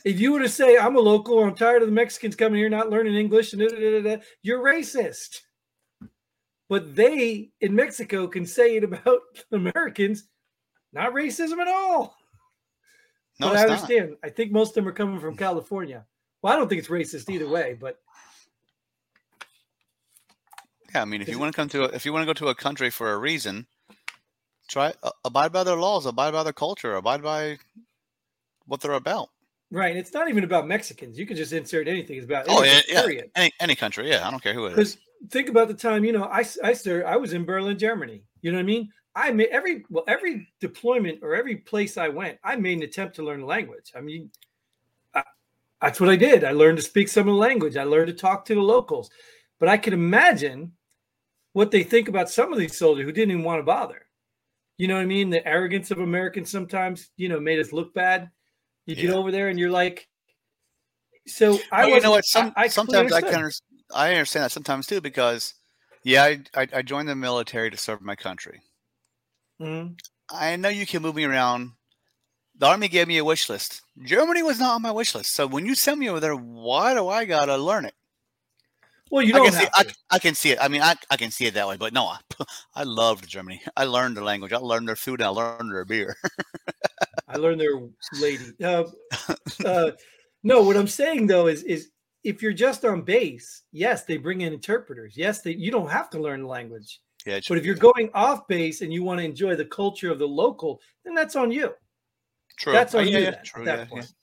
If 0.05 0.19
you 0.19 0.31
were 0.31 0.39
to 0.39 0.49
say, 0.49 0.77
I'm 0.77 0.95
a 0.95 0.99
local, 0.99 1.43
I'm 1.43 1.55
tired 1.55 1.81
of 1.81 1.87
the 1.89 1.93
Mexicans 1.93 2.35
coming 2.35 2.57
here 2.57 2.69
not 2.69 2.89
learning 2.89 3.15
English, 3.15 3.51
and 3.51 3.61
da, 3.61 3.67
da, 3.67 4.01
da, 4.01 4.15
da," 4.17 4.23
you're 4.43 4.63
racist. 4.63 5.41
But 6.69 6.95
they 6.95 7.49
in 7.59 7.75
Mexico 7.75 8.27
can 8.27 8.45
say 8.45 8.77
it 8.77 8.83
about 8.85 9.19
Americans, 9.51 10.23
not 10.93 11.13
racism 11.13 11.57
at 11.59 11.67
all. 11.67 12.15
no, 13.39 13.49
but 13.49 13.57
I 13.57 13.61
it's 13.63 13.69
not. 13.69 13.81
understand. 13.81 14.15
I 14.23 14.29
think 14.29 14.51
most 14.51 14.69
of 14.69 14.75
them 14.75 14.87
are 14.87 14.93
coming 14.93 15.19
from 15.19 15.35
California. 15.35 16.05
Well, 16.41 16.53
I 16.53 16.55
don't 16.55 16.69
think 16.69 16.79
it's 16.79 16.87
racist 16.87 17.29
either 17.29 17.49
way, 17.49 17.75
but 17.79 17.97
Yeah, 20.93 21.01
I 21.01 21.05
mean, 21.05 21.21
if 21.21 21.29
you 21.29 21.37
want 21.39 21.53
to 21.53 21.55
come 21.55 21.69
to, 21.69 21.83
a, 21.83 21.95
if 21.95 22.05
you 22.05 22.13
want 22.13 22.23
to 22.23 22.25
go 22.25 22.33
to 22.33 22.47
a 22.49 22.55
country 22.55 22.89
for 22.89 23.13
a 23.13 23.17
reason, 23.17 23.67
try 24.67 24.93
uh, 25.03 25.11
abide 25.25 25.51
by 25.51 25.63
their 25.63 25.75
laws, 25.75 26.05
abide 26.05 26.31
by 26.31 26.43
their 26.43 26.53
culture, 26.53 26.95
abide 26.95 27.21
by 27.21 27.57
what 28.65 28.81
they're 28.81 28.93
about. 28.93 29.29
right. 29.71 29.95
It's 29.95 30.13
not 30.13 30.29
even 30.29 30.43
about 30.43 30.67
Mexicans. 30.67 31.17
You 31.17 31.25
can 31.25 31.37
just 31.37 31.53
insert 31.53 31.87
anything. 31.87 32.17
It's 32.17 32.25
about 32.25 32.45
Oh, 32.47 32.63
yeah, 32.63 32.81
yeah. 32.87 33.21
Any 33.35 33.51
any 33.59 33.75
country, 33.75 34.09
yeah, 34.09 34.27
I 34.27 34.31
don't 34.31 34.41
care 34.41 34.53
who 34.53 34.65
it 34.65 34.69
is. 34.69 34.75
Because 34.75 34.97
think 35.29 35.49
about 35.49 35.67
the 35.67 35.73
time, 35.73 36.03
you 36.03 36.13
know, 36.13 36.23
I 36.23 36.45
I 36.63 36.73
sir, 36.73 37.05
I 37.05 37.17
was 37.17 37.33
in 37.33 37.45
Berlin, 37.45 37.77
Germany. 37.77 38.23
You 38.41 38.51
know 38.51 38.57
what 38.57 38.63
I 38.63 38.65
mean? 38.65 38.89
I 39.15 39.31
made 39.31 39.49
every 39.49 39.83
well 39.89 40.05
every 40.07 40.47
deployment 40.59 41.19
or 41.21 41.35
every 41.35 41.57
place 41.57 41.97
I 41.97 42.09
went, 42.09 42.39
I 42.43 42.55
made 42.55 42.77
an 42.77 42.83
attempt 42.83 43.15
to 43.17 43.23
learn 43.23 43.41
the 43.41 43.45
language. 43.45 43.91
I 43.95 44.01
mean, 44.01 44.31
I, 45.13 45.23
that's 45.81 45.99
what 45.99 46.09
I 46.09 46.15
did. 46.15 46.43
I 46.43 46.51
learned 46.51 46.77
to 46.77 46.83
speak 46.83 47.09
some 47.09 47.27
of 47.27 47.33
the 47.33 47.39
language. 47.39 47.75
I 47.75 47.83
learned 47.83 48.07
to 48.07 48.13
talk 48.13 48.45
to 48.45 48.55
the 48.55 48.61
locals. 48.61 49.09
But 49.59 49.67
I 49.67 49.77
can 49.77 49.93
imagine 49.93 50.71
what 51.53 51.71
they 51.71 51.83
think 51.83 52.07
about 52.07 52.29
some 52.29 52.53
of 52.53 52.59
these 52.59 52.77
soldiers 52.77 53.05
who 53.05 53.11
didn't 53.11 53.31
even 53.31 53.43
want 53.43 53.59
to 53.59 53.63
bother. 53.63 54.05
You 54.77 54.87
know 54.87 54.95
what 54.95 55.01
I 55.01 55.05
mean? 55.05 55.29
The 55.29 55.45
arrogance 55.45 55.91
of 55.91 55.99
Americans 55.99 56.49
sometimes, 56.49 57.09
you 57.17 57.27
know, 57.27 57.39
made 57.39 57.59
us 57.59 57.73
look 57.73 57.93
bad. 57.93 58.29
You 58.85 58.95
get 58.95 59.11
over 59.11 59.31
there 59.31 59.49
and 59.49 59.59
you're 59.59 59.69
like, 59.69 60.07
so 61.27 61.59
I 61.71 61.85
Well, 61.85 61.95
you 61.95 62.01
know 62.01 62.11
what? 62.11 62.25
Some, 62.25 62.53
I, 62.55 62.63
I 62.63 62.67
sometimes 62.67 63.11
I 63.11 63.21
can 63.21 63.51
I 63.93 64.11
understand 64.11 64.45
that 64.45 64.51
sometimes 64.51 64.87
too 64.87 65.01
because, 65.01 65.53
yeah, 66.03 66.23
I, 66.23 66.39
I 66.55 66.67
I 66.73 66.81
joined 66.81 67.09
the 67.09 67.15
military 67.15 67.69
to 67.69 67.77
serve 67.77 68.01
my 68.01 68.15
country. 68.15 68.61
Mhm. 69.61 69.99
I 70.31 70.55
know 70.55 70.69
you 70.69 70.85
can 70.85 71.01
move 71.01 71.15
me 71.15 71.25
around. 71.25 71.71
The 72.55 72.67
army 72.67 72.87
gave 72.87 73.07
me 73.07 73.17
a 73.17 73.25
wish 73.25 73.49
list. 73.49 73.81
Germany 74.03 74.43
was 74.43 74.59
not 74.59 74.75
on 74.75 74.81
my 74.81 74.91
wish 74.91 75.13
list. 75.13 75.35
So 75.35 75.45
when 75.45 75.65
you 75.65 75.75
send 75.75 75.99
me 75.99 76.09
over 76.09 76.19
there, 76.19 76.35
why 76.35 76.93
do 76.93 77.07
I 77.07 77.25
gotta 77.25 77.57
learn 77.57 77.85
it? 77.85 77.95
Well, 79.11 79.23
you 79.23 79.33
I 79.33 79.37
don't 79.37 79.45
can 79.47 79.53
see 79.59 79.67
have 79.75 79.87
I. 80.11 80.15
I 80.15 80.19
can 80.19 80.35
see 80.35 80.51
it. 80.51 80.59
I 80.61 80.67
mean, 80.67 80.81
I, 80.81 80.95
I 81.09 81.17
can 81.17 81.31
see 81.31 81.45
it 81.45 81.53
that 81.55 81.67
way. 81.67 81.77
But 81.77 81.93
no, 81.93 82.05
I, 82.05 82.19
I 82.75 82.83
loved 82.83 83.27
Germany. 83.27 83.61
I 83.75 83.85
learned 83.85 84.17
the 84.17 84.23
language. 84.23 84.53
I 84.53 84.57
learned 84.57 84.87
their 84.87 84.95
food. 84.95 85.21
And 85.21 85.27
I 85.27 85.29
learned 85.29 85.71
their 85.71 85.85
beer. 85.85 86.15
I 87.27 87.37
learned 87.37 87.59
their 87.61 87.79
lady. 88.19 88.45
Uh, 88.63 88.83
uh, 89.65 89.91
no, 90.43 90.61
what 90.61 90.77
I'm 90.77 90.87
saying 90.87 91.27
though 91.27 91.47
is 91.47 91.63
is 91.63 91.89
if 92.23 92.41
you're 92.41 92.53
just 92.53 92.85
on 92.85 93.01
base, 93.01 93.63
yes, 93.71 94.03
they 94.03 94.17
bring 94.17 94.41
in 94.41 94.53
interpreters. 94.53 95.15
Yes, 95.15 95.41
they, 95.41 95.53
you 95.53 95.71
don't 95.71 95.89
have 95.89 96.09
to 96.11 96.19
learn 96.19 96.41
the 96.41 96.47
language. 96.47 97.01
Yeah, 97.25 97.39
But 97.47 97.57
if 97.57 97.65
you're 97.65 97.75
going 97.75 98.09
off 98.13 98.47
base 98.47 98.81
and 98.81 98.93
you 98.93 99.03
want 99.03 99.19
to 99.19 99.25
enjoy 99.25 99.55
the 99.55 99.65
culture 99.65 100.11
of 100.11 100.19
the 100.19 100.27
local, 100.27 100.79
then 101.03 101.13
that's 101.13 101.35
on 101.35 101.51
you. 101.51 101.73
true. 102.57 102.73
That's 102.73 102.95
Oh, 102.95 102.99
on 102.99 103.07
yeah, 103.07 103.17
you 103.17 103.23
yeah, 103.25 103.31
then, 103.31 103.43
true, 103.43 103.61
at 103.67 103.77
that 103.77 103.89
point. 103.89 104.13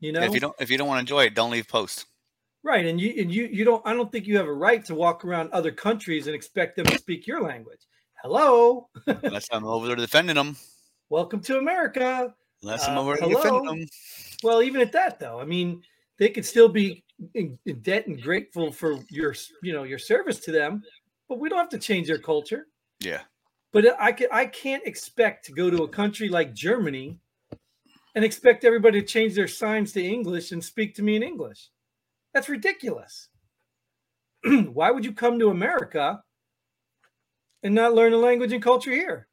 You 0.00 0.12
know, 0.12 0.22
If 0.22 0.34
you 0.34 0.40
don't 0.40 0.54
if 0.58 0.70
you 0.70 0.76
don't 0.78 0.88
want 0.88 0.98
to 0.98 1.00
enjoy 1.00 1.24
it, 1.24 1.34
don't 1.34 1.50
leave 1.50 1.68
post. 1.68 2.06
Right? 2.64 2.84
And 2.86 3.00
you 3.00 3.14
and 3.20 3.32
you 3.32 3.44
you 3.46 3.64
don't. 3.64 3.86
I 3.86 3.92
don't 3.92 4.10
think 4.10 4.26
you 4.26 4.36
have 4.36 4.46
a 4.48 4.52
right 4.52 4.84
to 4.86 4.94
walk 4.94 5.24
around 5.24 5.52
other 5.52 5.70
countries 5.70 6.26
and 6.26 6.34
expect 6.34 6.74
them 6.76 6.86
to 6.86 6.98
speak 6.98 7.26
your 7.26 7.42
language. 7.42 7.80
Hello, 8.22 8.88
Unless 9.06 9.48
I'm 9.52 9.64
over 9.64 9.86
there 9.86 9.96
defending 9.96 10.34
them. 10.34 10.56
welcome 11.10 11.40
to 11.40 11.58
America. 11.58 12.34
Unless 12.62 12.88
I'm 12.88 12.96
Uh, 12.96 13.02
over 13.02 13.16
there 13.16 13.28
defending 13.28 13.64
them. 13.64 13.86
Well, 14.42 14.62
even 14.62 14.80
at 14.80 14.92
that 14.92 15.20
though, 15.20 15.38
I 15.38 15.44
mean, 15.44 15.82
they 16.18 16.30
could 16.30 16.46
still 16.46 16.68
be 16.68 17.04
in, 17.34 17.58
in 17.66 17.80
debt 17.80 18.06
and 18.06 18.20
grateful 18.20 18.72
for 18.72 18.98
your 19.10 19.34
you 19.62 19.72
know 19.72 19.82
your 19.84 19.98
service 19.98 20.40
to 20.40 20.52
them, 20.52 20.82
but 21.28 21.38
we 21.38 21.48
don't 21.48 21.58
have 21.58 21.68
to 21.68 21.78
change 21.78 22.06
their 22.08 22.18
culture. 22.18 22.66
Yeah. 23.00 23.20
But 23.72 24.00
I 24.00 24.12
can 24.12 24.28
I 24.32 24.46
can't 24.46 24.84
expect 24.86 25.44
to 25.46 25.52
go 25.52 25.68
to 25.68 25.82
a 25.82 25.88
country 25.88 26.28
like 26.28 26.54
Germany 26.54 27.18
and 28.14 28.24
expect 28.24 28.64
everybody 28.64 29.00
to 29.00 29.06
change 29.06 29.34
their 29.34 29.48
signs 29.48 29.92
to 29.92 30.02
English 30.02 30.52
and 30.52 30.62
speak 30.64 30.94
to 30.94 31.02
me 31.02 31.16
in 31.16 31.22
English. 31.22 31.70
That's 32.34 32.48
ridiculous. 32.48 33.28
Why 34.44 34.90
would 34.90 35.04
you 35.04 35.12
come 35.12 35.38
to 35.38 35.48
America 35.48 36.20
and 37.62 37.74
not 37.74 37.94
learn 37.94 38.12
the 38.12 38.18
language 38.18 38.52
and 38.52 38.62
culture 38.62 38.90
here? 38.90 39.28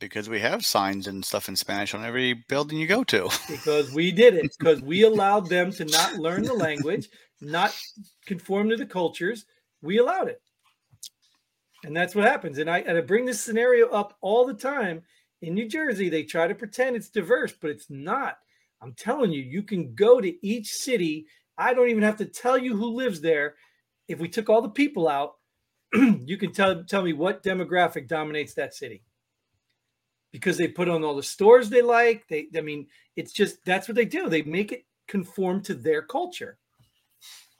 Because 0.00 0.30
we 0.30 0.40
have 0.40 0.64
signs 0.64 1.06
and 1.06 1.22
stuff 1.22 1.50
in 1.50 1.54
Spanish 1.54 1.94
on 1.94 2.04
every 2.04 2.32
building 2.48 2.78
you 2.78 2.86
go 2.86 3.04
to. 3.04 3.28
Because 3.48 3.92
we 3.92 4.10
did 4.10 4.34
it. 4.34 4.56
Because 4.58 4.80
we 4.80 5.02
allowed 5.02 5.48
them 5.48 5.70
to 5.72 5.84
not 5.84 6.14
learn 6.14 6.42
the 6.42 6.54
language, 6.54 7.08
not 7.42 7.76
conform 8.24 8.70
to 8.70 8.76
the 8.76 8.86
cultures. 8.86 9.44
We 9.82 9.98
allowed 9.98 10.28
it. 10.28 10.40
And 11.84 11.94
that's 11.94 12.14
what 12.14 12.24
happens. 12.24 12.58
And 12.58 12.70
I, 12.70 12.78
and 12.80 12.96
I 12.96 13.02
bring 13.02 13.26
this 13.26 13.40
scenario 13.42 13.88
up 13.88 14.16
all 14.22 14.46
the 14.46 14.54
time. 14.54 15.02
In 15.42 15.54
New 15.54 15.68
Jersey, 15.68 16.08
they 16.08 16.22
try 16.22 16.48
to 16.48 16.54
pretend 16.54 16.96
it's 16.96 17.10
diverse, 17.10 17.52
but 17.52 17.70
it's 17.70 17.90
not. 17.90 18.38
I'm 18.82 18.94
telling 18.94 19.32
you, 19.32 19.42
you 19.42 19.62
can 19.62 19.94
go 19.94 20.20
to 20.20 20.46
each 20.46 20.72
city. 20.72 21.26
I 21.60 21.74
don't 21.74 21.90
even 21.90 22.02
have 22.02 22.16
to 22.16 22.24
tell 22.24 22.56
you 22.56 22.74
who 22.74 22.94
lives 22.94 23.20
there. 23.20 23.54
If 24.08 24.18
we 24.18 24.28
took 24.28 24.48
all 24.48 24.62
the 24.62 24.70
people 24.70 25.08
out, 25.08 25.34
you 25.92 26.38
can 26.38 26.52
tell 26.52 26.82
tell 26.84 27.02
me 27.02 27.12
what 27.12 27.42
demographic 27.42 28.08
dominates 28.08 28.54
that 28.54 28.74
city. 28.74 29.04
Because 30.32 30.56
they 30.56 30.68
put 30.68 30.88
on 30.88 31.04
all 31.04 31.14
the 31.14 31.22
stores 31.22 31.68
they 31.68 31.82
like. 31.82 32.26
They 32.28 32.48
I 32.56 32.62
mean, 32.62 32.86
it's 33.14 33.32
just 33.32 33.64
that's 33.64 33.86
what 33.86 33.94
they 33.94 34.06
do. 34.06 34.28
They 34.28 34.42
make 34.42 34.72
it 34.72 34.86
conform 35.06 35.62
to 35.64 35.74
their 35.74 36.02
culture. 36.02 36.56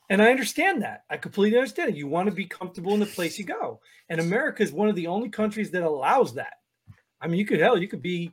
And 0.08 0.20
I 0.20 0.30
understand 0.30 0.82
that. 0.82 1.04
I 1.10 1.16
completely 1.18 1.58
understand 1.58 1.90
it. 1.90 1.96
You 1.96 2.08
want 2.08 2.28
to 2.28 2.34
be 2.34 2.46
comfortable 2.46 2.94
in 2.94 3.00
the 3.00 3.06
place 3.06 3.38
you 3.38 3.44
go. 3.44 3.80
And 4.08 4.20
America 4.20 4.62
is 4.62 4.72
one 4.72 4.88
of 4.88 4.96
the 4.96 5.06
only 5.06 5.28
countries 5.28 5.70
that 5.70 5.84
allows 5.84 6.34
that. 6.34 6.54
I 7.20 7.28
mean, 7.28 7.38
you 7.38 7.46
could 7.46 7.60
hell, 7.60 7.78
you 7.78 7.86
could 7.86 8.02
be 8.02 8.32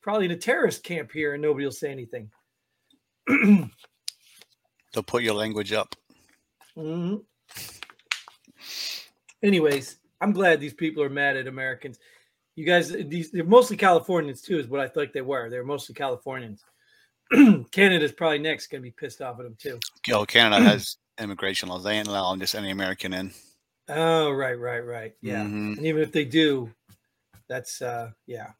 probably 0.00 0.24
in 0.24 0.32
a 0.32 0.36
terrorist 0.36 0.82
camp 0.82 1.12
here 1.12 1.34
and 1.34 1.42
nobody 1.42 1.64
will 1.64 1.70
say 1.72 1.92
anything. 1.92 2.30
They'll 4.92 5.02
put 5.02 5.22
your 5.22 5.34
language 5.34 5.72
up. 5.72 5.94
Mhm. 6.76 7.24
Anyways, 9.42 9.98
I'm 10.20 10.32
glad 10.32 10.60
these 10.60 10.74
people 10.74 11.02
are 11.02 11.10
mad 11.10 11.36
at 11.36 11.46
Americans. 11.46 11.98
You 12.54 12.66
guys, 12.66 12.90
these 12.90 13.30
they're 13.30 13.44
mostly 13.44 13.76
Californians 13.76 14.42
too, 14.42 14.58
is 14.58 14.68
what 14.68 14.80
I 14.80 14.88
thought 14.88 15.12
they 15.12 15.22
were. 15.22 15.48
They're 15.48 15.64
mostly 15.64 15.94
Californians. 15.94 16.62
Canada's 17.70 18.12
probably 18.12 18.38
next 18.38 18.66
going 18.68 18.82
to 18.82 18.86
be 18.86 18.90
pissed 18.90 19.22
off 19.22 19.38
at 19.38 19.44
them 19.44 19.56
too. 19.58 19.80
Oh, 20.12 20.24
Canada 20.26 20.62
has 20.68 20.98
immigration 21.18 21.68
laws. 21.68 21.84
They 21.84 21.94
ain't 21.94 22.08
allowing 22.08 22.40
just 22.40 22.54
any 22.54 22.70
American 22.70 23.14
in. 23.14 23.32
Oh, 23.88 24.30
right, 24.30 24.58
right, 24.58 24.84
right. 24.84 25.14
Yeah. 25.22 25.42
Mhm. 25.42 25.78
And 25.78 25.86
even 25.86 26.02
if 26.02 26.12
they 26.12 26.24
do, 26.24 26.70
that's 27.48 27.82
uh 27.82 28.10
yeah. 28.26 28.52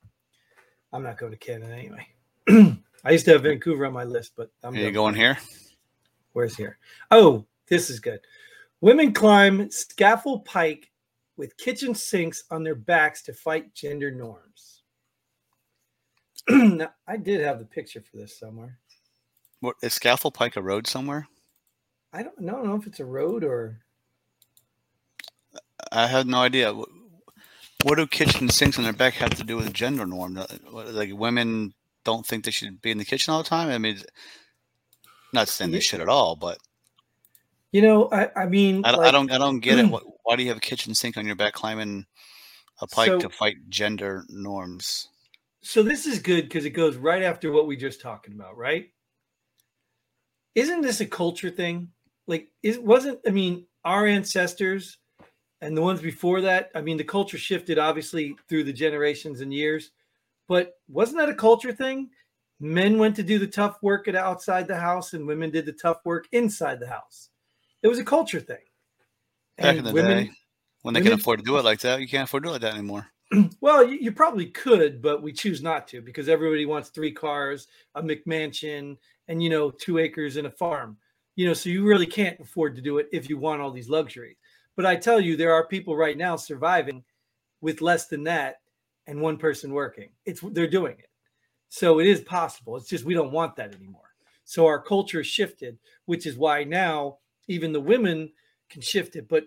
I'm 0.92 1.02
not 1.02 1.16
going 1.16 1.32
to 1.32 1.38
Canada 1.38 1.72
anyway. 1.72 2.06
I 3.04 3.10
used 3.10 3.24
to 3.26 3.32
have 3.32 3.42
Vancouver 3.44 3.86
on 3.86 3.92
my 3.92 4.04
list, 4.04 4.32
but 4.36 4.50
I'm 4.62 4.74
Are 4.74 4.78
you 4.78 4.90
going 4.90 5.14
here? 5.14 5.38
Where's 6.32 6.56
here? 6.56 6.78
Oh, 7.10 7.46
this 7.68 7.90
is 7.90 8.00
good. 8.00 8.20
Women 8.80 9.12
climb 9.12 9.68
Scafell 9.68 10.44
Pike 10.44 10.90
with 11.36 11.56
kitchen 11.56 11.94
sinks 11.94 12.44
on 12.50 12.62
their 12.62 12.74
backs 12.74 13.22
to 13.22 13.32
fight 13.32 13.74
gender 13.74 14.10
norms. 14.10 14.82
I 16.48 17.16
did 17.16 17.40
have 17.40 17.58
the 17.58 17.64
picture 17.64 18.00
for 18.00 18.16
this 18.16 18.38
somewhere. 18.38 18.78
What, 19.60 19.76
is 19.82 19.98
Scafell 19.98 20.34
Pike 20.34 20.56
a 20.56 20.62
road 20.62 20.86
somewhere? 20.86 21.28
I 22.12 22.22
don't, 22.22 22.34
I 22.40 22.52
don't 22.52 22.66
know 22.66 22.74
if 22.74 22.86
it's 22.86 23.00
a 23.00 23.04
road 23.04 23.44
or 23.44 23.78
I 25.90 26.06
have 26.06 26.26
no 26.26 26.38
idea. 26.38 26.72
What, 26.72 26.88
what 27.84 27.96
do 27.96 28.06
kitchen 28.06 28.48
sinks 28.48 28.78
on 28.78 28.84
their 28.84 28.92
back 28.92 29.14
have 29.14 29.34
to 29.36 29.44
do 29.44 29.56
with 29.56 29.72
gender 29.72 30.06
norm? 30.06 30.36
Uh, 30.36 30.46
Like 30.72 31.12
women 31.12 31.74
don't 32.04 32.26
think 32.26 32.44
they 32.44 32.50
should 32.50 32.82
be 32.82 32.90
in 32.90 32.98
the 32.98 33.04
kitchen 33.04 33.32
all 33.32 33.42
the 33.42 33.48
time. 33.48 33.68
I 33.68 33.78
mean, 33.78 33.98
not 35.32 35.48
saying 35.48 35.70
they 35.70 35.80
should 35.80 36.00
at 36.00 36.08
all, 36.08 36.36
but 36.36 36.58
you 37.72 37.80
know, 37.82 38.08
I, 38.12 38.28
I 38.42 38.46
mean, 38.46 38.82
I, 38.84 38.92
don't- 38.92 39.04
I 39.04 39.10
don't. 39.10 39.32
I 39.32 39.38
don't 39.38 39.60
get 39.60 39.78
it. 39.78 39.86
Why, 39.90 40.00
why 40.24 40.36
do 40.36 40.42
you 40.42 40.48
have 40.50 40.58
a 40.58 40.60
kitchen 40.60 40.94
sink 40.94 41.16
on 41.16 41.26
your 41.26 41.36
back 41.36 41.54
climbing 41.54 42.06
a 42.80 42.86
pike 42.86 43.08
So- 43.08 43.18
to 43.20 43.28
fight 43.30 43.56
gender 43.68 44.24
norms? 44.28 45.08
So 45.64 45.82
this 45.84 46.06
is 46.06 46.18
good 46.18 46.42
because 46.42 46.64
it 46.64 46.70
goes 46.70 46.96
right 46.96 47.22
after 47.22 47.52
what 47.52 47.68
we 47.68 47.76
just 47.76 48.00
talking 48.00 48.34
about, 48.34 48.56
right? 48.56 48.90
Isn't 50.56 50.80
this 50.82 51.00
a 51.00 51.06
culture 51.06 51.50
thing? 51.50 51.88
Like, 52.26 52.48
it 52.62 52.82
wasn't. 52.82 53.20
I 53.26 53.30
mean, 53.30 53.66
our 53.84 54.06
ancestors 54.06 54.98
and 55.60 55.76
the 55.76 55.80
ones 55.82 56.00
before 56.00 56.40
that. 56.42 56.70
I 56.74 56.80
mean, 56.80 56.96
the 56.96 57.04
culture 57.04 57.38
shifted 57.38 57.78
obviously 57.78 58.36
through 58.48 58.64
the 58.64 58.72
generations 58.72 59.40
and 59.40 59.54
years, 59.54 59.92
but 60.48 60.74
wasn't 60.88 61.18
that 61.18 61.28
a 61.28 61.34
culture 61.34 61.72
thing? 61.72 62.10
Men 62.62 62.96
went 62.96 63.16
to 63.16 63.24
do 63.24 63.40
the 63.40 63.46
tough 63.48 63.82
work 63.82 64.06
at 64.06 64.14
outside 64.14 64.68
the 64.68 64.76
house, 64.76 65.14
and 65.14 65.26
women 65.26 65.50
did 65.50 65.66
the 65.66 65.72
tough 65.72 65.98
work 66.04 66.28
inside 66.30 66.78
the 66.78 66.86
house. 66.86 67.30
It 67.82 67.88
was 67.88 67.98
a 67.98 68.04
culture 68.04 68.38
thing. 68.38 68.62
Back 69.58 69.76
in 69.78 69.84
the 69.84 69.92
day, 69.92 70.30
when 70.82 70.94
they 70.94 71.00
women- 71.00 71.12
can 71.12 71.20
afford 71.20 71.40
to 71.40 71.44
do 71.44 71.58
it 71.58 71.64
like 71.64 71.80
that, 71.80 72.00
you 72.00 72.06
can't 72.06 72.28
afford 72.28 72.44
to 72.44 72.46
do 72.46 72.50
it 72.50 72.52
like 72.52 72.62
that 72.62 72.74
anymore. 72.74 73.08
Well, 73.60 73.88
you, 73.88 73.98
you 73.98 74.12
probably 74.12 74.46
could, 74.46 75.02
but 75.02 75.22
we 75.22 75.32
choose 75.32 75.62
not 75.62 75.88
to 75.88 76.02
because 76.02 76.28
everybody 76.28 76.66
wants 76.66 76.90
three 76.90 77.10
cars, 77.10 77.66
a 77.94 78.02
McMansion, 78.02 78.96
and 79.26 79.42
you 79.42 79.50
know, 79.50 79.70
two 79.70 79.98
acres 79.98 80.36
and 80.36 80.46
a 80.46 80.50
farm. 80.50 80.98
You 81.34 81.48
know, 81.48 81.54
so 81.54 81.70
you 81.70 81.84
really 81.84 82.06
can't 82.06 82.38
afford 82.38 82.76
to 82.76 82.82
do 82.82 82.98
it 82.98 83.08
if 83.10 83.28
you 83.28 83.38
want 83.38 83.60
all 83.60 83.72
these 83.72 83.88
luxuries. 83.88 84.36
But 84.76 84.86
I 84.86 84.96
tell 84.96 85.18
you, 85.18 85.36
there 85.36 85.54
are 85.54 85.66
people 85.66 85.96
right 85.96 86.16
now 86.16 86.36
surviving 86.36 87.02
with 87.60 87.80
less 87.80 88.06
than 88.06 88.22
that 88.24 88.56
and 89.06 89.20
one 89.20 89.38
person 89.38 89.72
working. 89.72 90.10
It's 90.26 90.40
they're 90.40 90.68
doing 90.68 90.96
it. 90.98 91.08
So 91.74 92.00
it 92.00 92.06
is 92.06 92.20
possible. 92.20 92.76
It's 92.76 92.86
just 92.86 93.06
we 93.06 93.14
don't 93.14 93.32
want 93.32 93.56
that 93.56 93.74
anymore. 93.74 94.12
So 94.44 94.66
our 94.66 94.78
culture 94.78 95.24
shifted, 95.24 95.78
which 96.04 96.26
is 96.26 96.36
why 96.36 96.64
now 96.64 97.16
even 97.48 97.72
the 97.72 97.80
women 97.80 98.30
can 98.68 98.82
shift 98.82 99.16
it. 99.16 99.26
But 99.26 99.44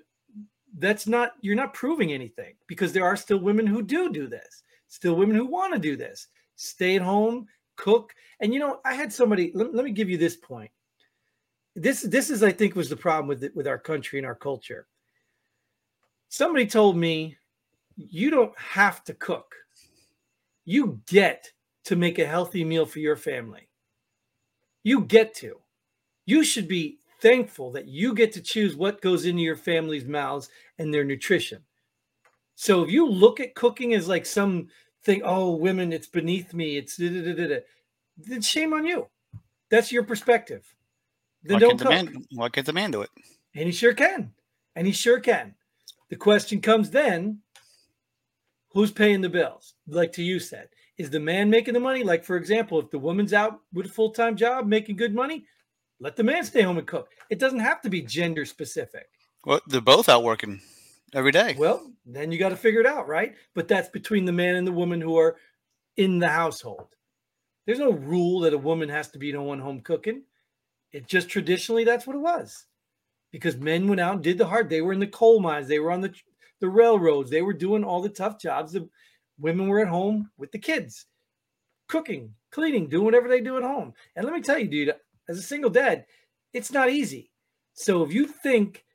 that's 0.80 1.06
not 1.06 1.34
you're 1.42 1.54
not 1.54 1.76
proving 1.76 2.14
anything 2.14 2.56
because 2.66 2.92
there 2.92 3.06
are 3.06 3.16
still 3.16 3.38
women 3.38 3.68
who 3.68 3.84
do 3.84 4.12
do 4.12 4.26
this 4.28 4.64
still 4.88 5.14
women 5.14 5.36
who 5.36 5.46
want 5.46 5.72
to 5.72 5.80
do 5.80 5.96
this 5.96 6.28
stay 6.56 6.96
at 6.96 7.02
home 7.02 7.46
cook 7.76 8.14
and 8.42 8.54
you 8.54 8.60
know 8.60 8.82
i 8.84 8.94
had 8.94 9.14
somebody 9.14 9.52
let, 9.54 9.74
let 9.74 9.86
me 9.86 9.92
give 9.92 10.10
you 10.10 10.18
this 10.18 10.36
point 10.36 10.70
this 11.78 12.02
this 12.02 12.30
is 12.30 12.44
i 12.44 12.52
think 12.52 12.76
was 12.76 12.90
the 12.90 12.96
problem 12.98 13.26
with 13.26 13.42
it 13.42 13.56
with 13.56 13.68
our 13.68 13.80
country 13.80 14.20
and 14.20 14.26
our 14.26 14.36
culture 14.36 14.86
somebody 16.28 16.66
told 16.66 16.98
me 16.98 17.38
you 17.96 18.30
don't 18.30 18.58
have 18.60 19.02
to 19.02 19.14
cook 19.14 19.56
you 20.66 21.00
get 21.08 21.54
to 21.86 21.96
make 21.96 22.20
a 22.20 22.26
healthy 22.26 22.64
meal 22.64 22.86
for 22.86 23.00
your 23.00 23.16
family 23.16 23.70
you 24.84 25.02
get 25.02 25.34
to 25.34 25.60
you 26.26 26.44
should 26.44 26.68
be 26.68 27.00
thankful 27.22 27.72
that 27.72 27.88
you 27.88 28.14
get 28.14 28.32
to 28.34 28.42
choose 28.42 28.76
what 28.76 29.02
goes 29.02 29.26
into 29.26 29.42
your 29.42 29.56
family's 29.56 30.06
mouths 30.06 30.50
and 30.78 30.94
their 30.94 31.04
nutrition. 31.04 31.64
So 32.56 32.84
if 32.84 32.92
you 32.92 33.10
look 33.10 33.40
at 33.40 33.56
cooking 33.56 33.94
as 33.94 34.08
like 34.08 34.26
some 34.26 34.68
thing, 35.04 35.22
oh, 35.24 35.56
women, 35.56 35.94
it's 35.94 36.08
beneath 36.08 36.54
me, 36.54 36.78
it's 36.78 36.98
da, 36.98 37.10
da, 37.10 37.34
da, 37.48 37.60
then 38.18 38.42
shame 38.42 38.74
on 38.74 38.86
you. 38.86 39.08
That's 39.70 39.92
your 39.92 40.04
perspective. 40.04 40.64
Then 41.44 41.56
Why 41.56 41.60
don't 41.60 41.80
cook. 41.80 41.90
man, 41.90 42.16
why 42.32 42.50
can't 42.50 42.66
the 42.66 42.74
man 42.74 42.92
do 42.92 43.02
it? 43.02 43.10
And 43.56 43.66
he 43.66 43.72
sure 43.72 43.94
can. 43.94 44.32
And 44.76 44.88
he 44.88 44.94
sure 44.94 45.20
can. 45.20 45.56
The 46.10 46.16
question 46.16 46.62
comes 46.62 46.90
then 46.90 47.40
who's 48.70 48.92
paying 48.92 49.22
the 49.22 49.30
bills? 49.30 49.74
Like 49.88 50.12
to 50.14 50.24
you 50.24 50.40
said, 50.40 50.70
is 50.98 51.10
the 51.10 51.20
man 51.20 51.50
making 51.50 51.74
the 51.74 51.80
money? 51.80 52.04
Like, 52.04 52.24
for 52.24 52.38
example, 52.38 52.80
if 52.80 52.90
the 52.90 53.00
woman's 53.00 53.34
out 53.34 53.60
with 53.74 53.88
a 53.88 53.90
full 53.90 54.12
time 54.12 54.36
job 54.36 54.66
making 54.66 54.96
good 54.96 55.14
money, 55.14 55.46
let 56.00 56.16
the 56.16 56.24
man 56.24 56.44
stay 56.44 56.62
home 56.62 56.78
and 56.78 56.88
cook. 56.88 57.10
It 57.30 57.40
doesn't 57.40 57.60
have 57.60 57.82
to 57.82 57.90
be 57.90 58.02
gender 58.02 58.46
specific. 58.46 59.08
Well, 59.46 59.62
they're 59.68 59.82
both 59.82 60.10
out 60.10 60.24
working 60.24 60.62
every 61.14 61.32
day. 61.32 61.56
Well, 61.58 61.92
then 62.06 62.32
you 62.32 62.40
got 62.40 62.50
to 62.50 62.58
figure 62.58 62.82
it 62.82 62.86
out, 62.86 63.08
right? 63.08 63.36
But 63.54 63.68
that's 63.68 63.90
between 63.90 64.26
the 64.26 64.32
man 64.32 64.56
and 64.56 64.68
the 64.68 64.72
woman 64.72 65.02
who 65.02 65.18
are 65.18 65.38
in 65.98 66.20
the 66.20 66.28
household. 66.28 66.88
There's 67.66 67.80
no 67.80 67.92
rule 67.92 68.42
that 68.42 68.54
a 68.54 68.58
woman 68.58 68.90
has 68.90 69.10
to 69.10 69.20
be 69.20 69.32
the 69.32 69.42
one 69.42 69.60
home 69.60 69.82
cooking. 69.82 70.24
It 70.92 71.08
just 71.08 71.30
traditionally 71.30 71.84
that's 71.84 72.06
what 72.06 72.16
it 72.16 72.22
was. 72.22 72.66
Because 73.32 73.58
men 73.58 73.88
went 73.88 74.00
out 74.00 74.16
and 74.16 74.24
did 74.24 74.38
the 74.38 74.46
hard. 74.46 74.70
They 74.70 74.82
were 74.82 74.94
in 74.94 75.00
the 75.00 75.08
coal 75.08 75.40
mines. 75.40 75.68
They 75.68 75.80
were 75.80 75.92
on 75.92 76.02
the 76.02 76.14
the 76.62 76.70
railroads. 76.70 77.30
They 77.30 77.42
were 77.42 77.54
doing 77.54 77.84
all 77.84 78.02
the 78.02 78.10
tough 78.10 78.40
jobs. 78.40 78.72
The 78.72 78.88
women 79.40 79.68
were 79.68 79.80
at 79.80 79.88
home 79.88 80.30
with 80.38 80.52
the 80.52 80.60
kids, 80.60 81.06
cooking, 81.88 82.34
cleaning, 82.52 82.88
doing 82.88 83.06
whatever 83.06 83.28
they 83.28 83.42
do 83.42 83.58
at 83.58 83.64
home. 83.64 83.94
And 84.16 84.26
let 84.26 84.34
me 84.34 84.42
tell 84.42 84.60
you, 84.60 84.68
dude, 84.68 84.96
as 85.30 85.38
a 85.38 85.44
single 85.44 85.70
dad, 85.70 86.06
it's 86.54 86.72
not 86.72 86.90
easy. 86.90 87.32
So 87.74 88.04
if 88.04 88.14
you 88.14 88.28
think 88.28 88.86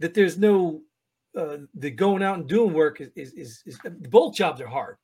that 0.00 0.14
there's 0.14 0.38
no 0.38 0.82
uh, 1.36 1.58
the 1.74 1.90
going 1.90 2.22
out 2.22 2.38
and 2.38 2.48
doing 2.48 2.72
work 2.72 3.00
is, 3.00 3.10
is, 3.16 3.32
is, 3.32 3.62
is 3.66 3.78
both 4.08 4.34
jobs 4.34 4.60
are 4.60 4.68
hard. 4.68 4.96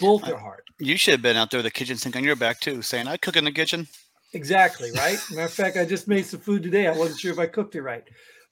Both 0.00 0.28
are 0.28 0.38
hard. 0.38 0.62
You 0.80 0.96
should 0.96 1.12
have 1.12 1.22
been 1.22 1.36
out 1.36 1.50
there 1.52 1.58
with 1.58 1.66
the 1.66 1.70
kitchen 1.70 1.96
sink 1.96 2.16
on 2.16 2.24
your 2.24 2.34
back 2.34 2.58
too, 2.58 2.82
saying, 2.82 3.06
"I 3.06 3.16
cook 3.16 3.36
in 3.36 3.44
the 3.44 3.52
kitchen." 3.52 3.86
Exactly 4.32 4.90
right. 4.90 5.18
Matter 5.30 5.42
of 5.42 5.52
fact, 5.52 5.76
I 5.76 5.84
just 5.84 6.08
made 6.08 6.26
some 6.26 6.40
food 6.40 6.64
today. 6.64 6.88
I 6.88 6.96
wasn't 6.96 7.20
sure 7.20 7.32
if 7.32 7.38
I 7.38 7.46
cooked 7.46 7.76
it 7.76 7.82
right, 7.82 8.02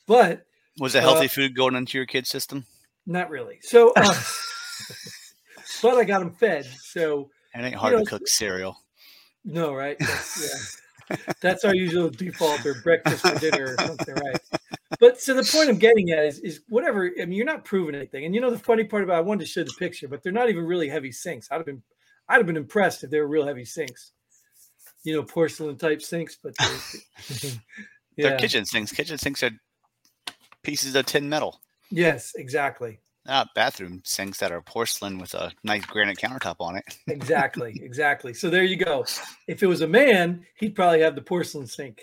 but 0.06 0.46
was 0.78 0.94
it 0.94 1.02
healthy 1.02 1.26
uh, 1.26 1.28
food 1.28 1.56
going 1.56 1.74
into 1.74 1.98
your 1.98 2.06
kid 2.06 2.26
system? 2.26 2.64
Not 3.06 3.28
really. 3.28 3.58
So, 3.62 3.92
uh, 3.96 4.14
but 5.82 5.96
I 5.96 6.04
got 6.04 6.20
them 6.20 6.30
fed. 6.30 6.64
So 6.64 7.30
it 7.54 7.60
ain't 7.60 7.74
hard 7.74 7.92
you 7.92 7.98
know, 7.98 8.04
to 8.04 8.10
cook 8.10 8.28
cereal. 8.28 8.78
No, 9.44 9.74
right? 9.74 9.98
That's, 10.00 10.80
yeah, 11.10 11.16
that's 11.40 11.64
our 11.64 11.74
usual 11.74 12.08
default 12.08 12.64
or 12.64 12.74
breakfast 12.82 13.26
or 13.26 13.34
dinner 13.34 13.74
or 13.74 13.84
something, 13.84 14.14
right? 14.14 14.40
But 15.00 15.20
so 15.20 15.34
the 15.34 15.42
point 15.42 15.68
I'm 15.68 15.78
getting 15.78 16.10
at 16.10 16.24
is, 16.24 16.38
is 16.38 16.60
whatever. 16.68 17.10
I 17.20 17.24
mean, 17.24 17.32
you're 17.32 17.44
not 17.44 17.64
proving 17.64 17.94
anything. 17.94 18.24
And 18.24 18.34
you 18.34 18.40
know 18.40 18.50
the 18.50 18.58
funny 18.58 18.84
part 18.84 19.02
about 19.02 19.16
I 19.16 19.20
wanted 19.20 19.40
to 19.40 19.50
show 19.50 19.64
the 19.64 19.74
picture, 19.78 20.08
but 20.08 20.22
they're 20.22 20.32
not 20.32 20.48
even 20.48 20.64
really 20.64 20.88
heavy 20.88 21.12
sinks. 21.12 21.48
I'd 21.50 21.56
have 21.56 21.66
been, 21.66 21.82
I'd 22.28 22.36
have 22.36 22.46
been 22.46 22.56
impressed 22.56 23.04
if 23.04 23.10
they 23.10 23.20
were 23.20 23.26
real 23.26 23.46
heavy 23.46 23.64
sinks. 23.64 24.12
You 25.02 25.16
know, 25.16 25.22
porcelain 25.24 25.76
type 25.76 26.00
sinks, 26.00 26.38
but 26.40 26.54
they're, 26.58 27.50
yeah. 28.16 28.28
they're 28.28 28.38
kitchen 28.38 28.64
sinks. 28.64 28.92
Kitchen 28.92 29.18
sinks 29.18 29.42
are 29.42 29.50
pieces 30.62 30.94
of 30.94 31.06
tin 31.06 31.28
metal. 31.28 31.60
Yes, 31.90 32.32
exactly. 32.36 33.00
Ah, 33.28 33.48
bathroom 33.54 34.02
sinks 34.04 34.38
that 34.38 34.50
are 34.50 34.60
porcelain 34.60 35.18
with 35.18 35.34
a 35.34 35.52
nice 35.62 35.84
granite 35.86 36.18
countertop 36.18 36.56
on 36.58 36.76
it. 36.76 36.84
exactly, 37.06 37.78
exactly. 37.82 38.34
So 38.34 38.50
there 38.50 38.64
you 38.64 38.76
go. 38.76 39.04
If 39.46 39.62
it 39.62 39.66
was 39.66 39.80
a 39.80 39.86
man, 39.86 40.44
he'd 40.56 40.74
probably 40.74 41.00
have 41.02 41.14
the 41.14 41.22
porcelain 41.22 41.66
sink. 41.66 42.00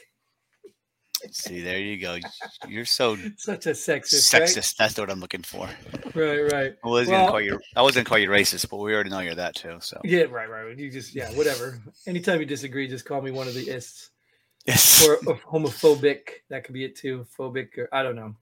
See, 1.31 1.59
there 1.61 1.79
you 1.79 1.99
go. 1.99 2.17
You're 2.65 2.85
so 2.85 3.17
such 3.37 3.65
a 3.65 3.71
sexist. 3.71 4.33
Sexist. 4.33 4.55
Right? 4.55 4.73
That's 4.79 4.97
what 4.97 5.11
I'm 5.11 5.19
looking 5.19 5.43
for. 5.43 5.67
Right, 6.15 6.49
right. 6.53 6.75
I 6.81 6.87
was 6.87 7.09
well, 7.09 7.19
gonna 7.19 7.31
call 7.31 7.41
you. 7.41 7.59
I 7.75 7.81
was 7.81 7.95
gonna 7.95 8.05
call 8.05 8.17
you 8.17 8.29
racist, 8.29 8.69
but 8.69 8.77
we 8.77 8.93
already 8.93 9.09
know 9.09 9.19
you're 9.19 9.35
that 9.35 9.55
too. 9.55 9.77
So 9.81 9.99
yeah, 10.05 10.23
right, 10.29 10.49
right. 10.49 10.77
You 10.77 10.89
just 10.89 11.13
yeah, 11.13 11.29
whatever. 11.31 11.81
Anytime 12.07 12.39
you 12.39 12.45
disagree, 12.45 12.87
just 12.87 13.03
call 13.03 13.21
me 13.21 13.31
one 13.31 13.47
of 13.47 13.53
the 13.53 13.69
ists. 13.69 14.11
Yes. 14.65 15.07
Or, 15.07 15.15
or 15.25 15.35
homophobic. 15.37 16.19
That 16.49 16.65
could 16.65 16.73
be 16.73 16.83
it 16.83 16.95
too. 16.95 17.25
Phobic, 17.35 17.77
or 17.77 17.87
I 17.93 18.03
don't 18.03 18.15
know 18.15 18.35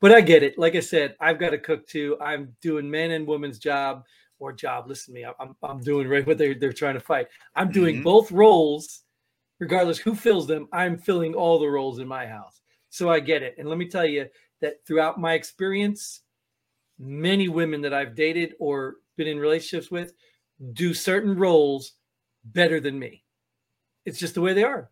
but 0.00 0.12
I 0.12 0.20
get 0.20 0.42
it. 0.42 0.58
Like 0.58 0.74
I 0.74 0.80
said, 0.80 1.16
I've 1.20 1.38
got 1.38 1.50
to 1.50 1.58
cook 1.58 1.86
too. 1.86 2.16
I'm 2.20 2.54
doing 2.60 2.90
man 2.90 3.10
and 3.12 3.26
woman's 3.26 3.58
job 3.58 4.04
or 4.38 4.52
job. 4.52 4.86
Listen 4.86 5.14
to 5.14 5.20
me. 5.20 5.26
I'm, 5.40 5.56
I'm 5.62 5.80
doing 5.80 6.08
right 6.08 6.26
what 6.26 6.38
they're, 6.38 6.54
they're 6.54 6.72
trying 6.72 6.94
to 6.94 7.00
fight. 7.00 7.28
I'm 7.54 7.70
doing 7.70 7.96
mm-hmm. 7.96 8.04
both 8.04 8.30
roles, 8.30 9.02
regardless 9.58 9.98
who 9.98 10.14
fills 10.14 10.46
them. 10.46 10.68
I'm 10.72 10.98
filling 10.98 11.34
all 11.34 11.58
the 11.58 11.68
roles 11.68 11.98
in 11.98 12.06
my 12.06 12.26
house. 12.26 12.60
So 12.90 13.10
I 13.10 13.20
get 13.20 13.42
it. 13.42 13.56
And 13.58 13.68
let 13.68 13.78
me 13.78 13.88
tell 13.88 14.06
you 14.06 14.26
that 14.60 14.86
throughout 14.86 15.20
my 15.20 15.34
experience, 15.34 16.20
many 16.98 17.48
women 17.48 17.82
that 17.82 17.94
I've 17.94 18.14
dated 18.14 18.54
or 18.58 18.96
been 19.16 19.26
in 19.28 19.38
relationships 19.38 19.90
with 19.90 20.14
do 20.72 20.94
certain 20.94 21.36
roles 21.36 21.92
better 22.44 22.80
than 22.80 22.98
me. 22.98 23.24
It's 24.04 24.18
just 24.18 24.34
the 24.34 24.40
way 24.40 24.54
they 24.54 24.64
are. 24.64 24.90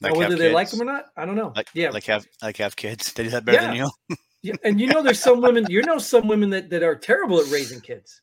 Like 0.00 0.16
whether 0.16 0.36
they 0.36 0.52
like 0.52 0.68
them 0.70 0.82
or 0.82 0.84
not, 0.84 1.06
I 1.16 1.24
don't 1.24 1.36
know. 1.36 1.52
Like, 1.54 1.68
yeah, 1.74 1.90
like 1.90 2.04
have 2.04 2.26
like 2.42 2.56
have 2.56 2.74
kids. 2.74 3.12
They 3.16 3.24
do 3.24 3.30
that 3.30 3.44
better 3.44 3.62
yeah. 3.62 3.66
than 3.68 3.76
you. 3.76 4.16
Yeah, 4.42 4.54
and 4.64 4.80
you 4.80 4.88
know, 4.88 5.02
there's 5.02 5.20
some 5.20 5.40
women. 5.40 5.66
You 5.68 5.82
know, 5.82 5.98
some 5.98 6.26
women 6.26 6.50
that, 6.50 6.68
that 6.70 6.82
are 6.82 6.96
terrible 6.96 7.40
at 7.40 7.50
raising 7.50 7.80
kids. 7.80 8.22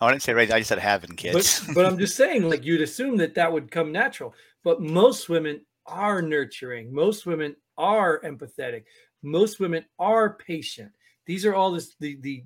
Oh, 0.00 0.06
I 0.06 0.10
didn't 0.10 0.22
say 0.22 0.34
raise. 0.34 0.50
I 0.50 0.58
just 0.58 0.68
said 0.68 0.78
having 0.78 1.14
kids. 1.14 1.64
But, 1.66 1.74
but 1.74 1.86
I'm 1.86 1.98
just 1.98 2.16
saying, 2.16 2.42
like 2.48 2.64
you'd 2.64 2.80
assume 2.80 3.16
that 3.18 3.34
that 3.36 3.52
would 3.52 3.70
come 3.70 3.92
natural. 3.92 4.34
But 4.64 4.80
most 4.80 5.28
women 5.28 5.64
are 5.86 6.20
nurturing. 6.20 6.92
Most 6.92 7.26
women 7.26 7.54
are 7.78 8.20
empathetic. 8.22 8.84
Most 9.22 9.60
women 9.60 9.84
are 10.00 10.34
patient. 10.34 10.90
These 11.26 11.46
are 11.46 11.54
all 11.54 11.70
this, 11.70 11.94
the 12.00 12.18
the 12.20 12.44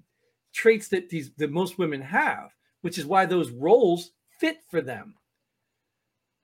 traits 0.52 0.88
that 0.88 1.09
these 1.09 1.31
that 1.38 1.50
most 1.50 1.79
women 1.79 2.02
have, 2.02 2.50
which 2.83 2.98
is 2.98 3.07
why 3.07 3.24
those 3.24 3.50
roles 3.50 4.12
fit 4.38 4.59
for 4.70 4.83
them. 4.83 5.14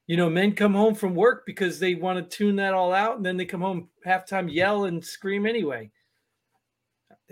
You 0.07 0.17
know, 0.17 0.31
men 0.31 0.55
come 0.55 0.75
home 0.75 0.95
from 0.95 1.15
work 1.15 1.45
because 1.47 1.79
they 1.79 1.95
want 1.95 2.19
to 2.19 2.37
tune 2.37 2.57
that 2.57 2.75
all 2.75 2.93
out, 2.93 3.19
and 3.19 3.27
then 3.27 3.37
they 3.37 3.45
come 3.45 3.61
home 3.61 3.89
halftime, 4.07 4.53
yell 4.53 4.87
and 4.87 5.05
scream 5.05 5.47
anyway. 5.47 5.91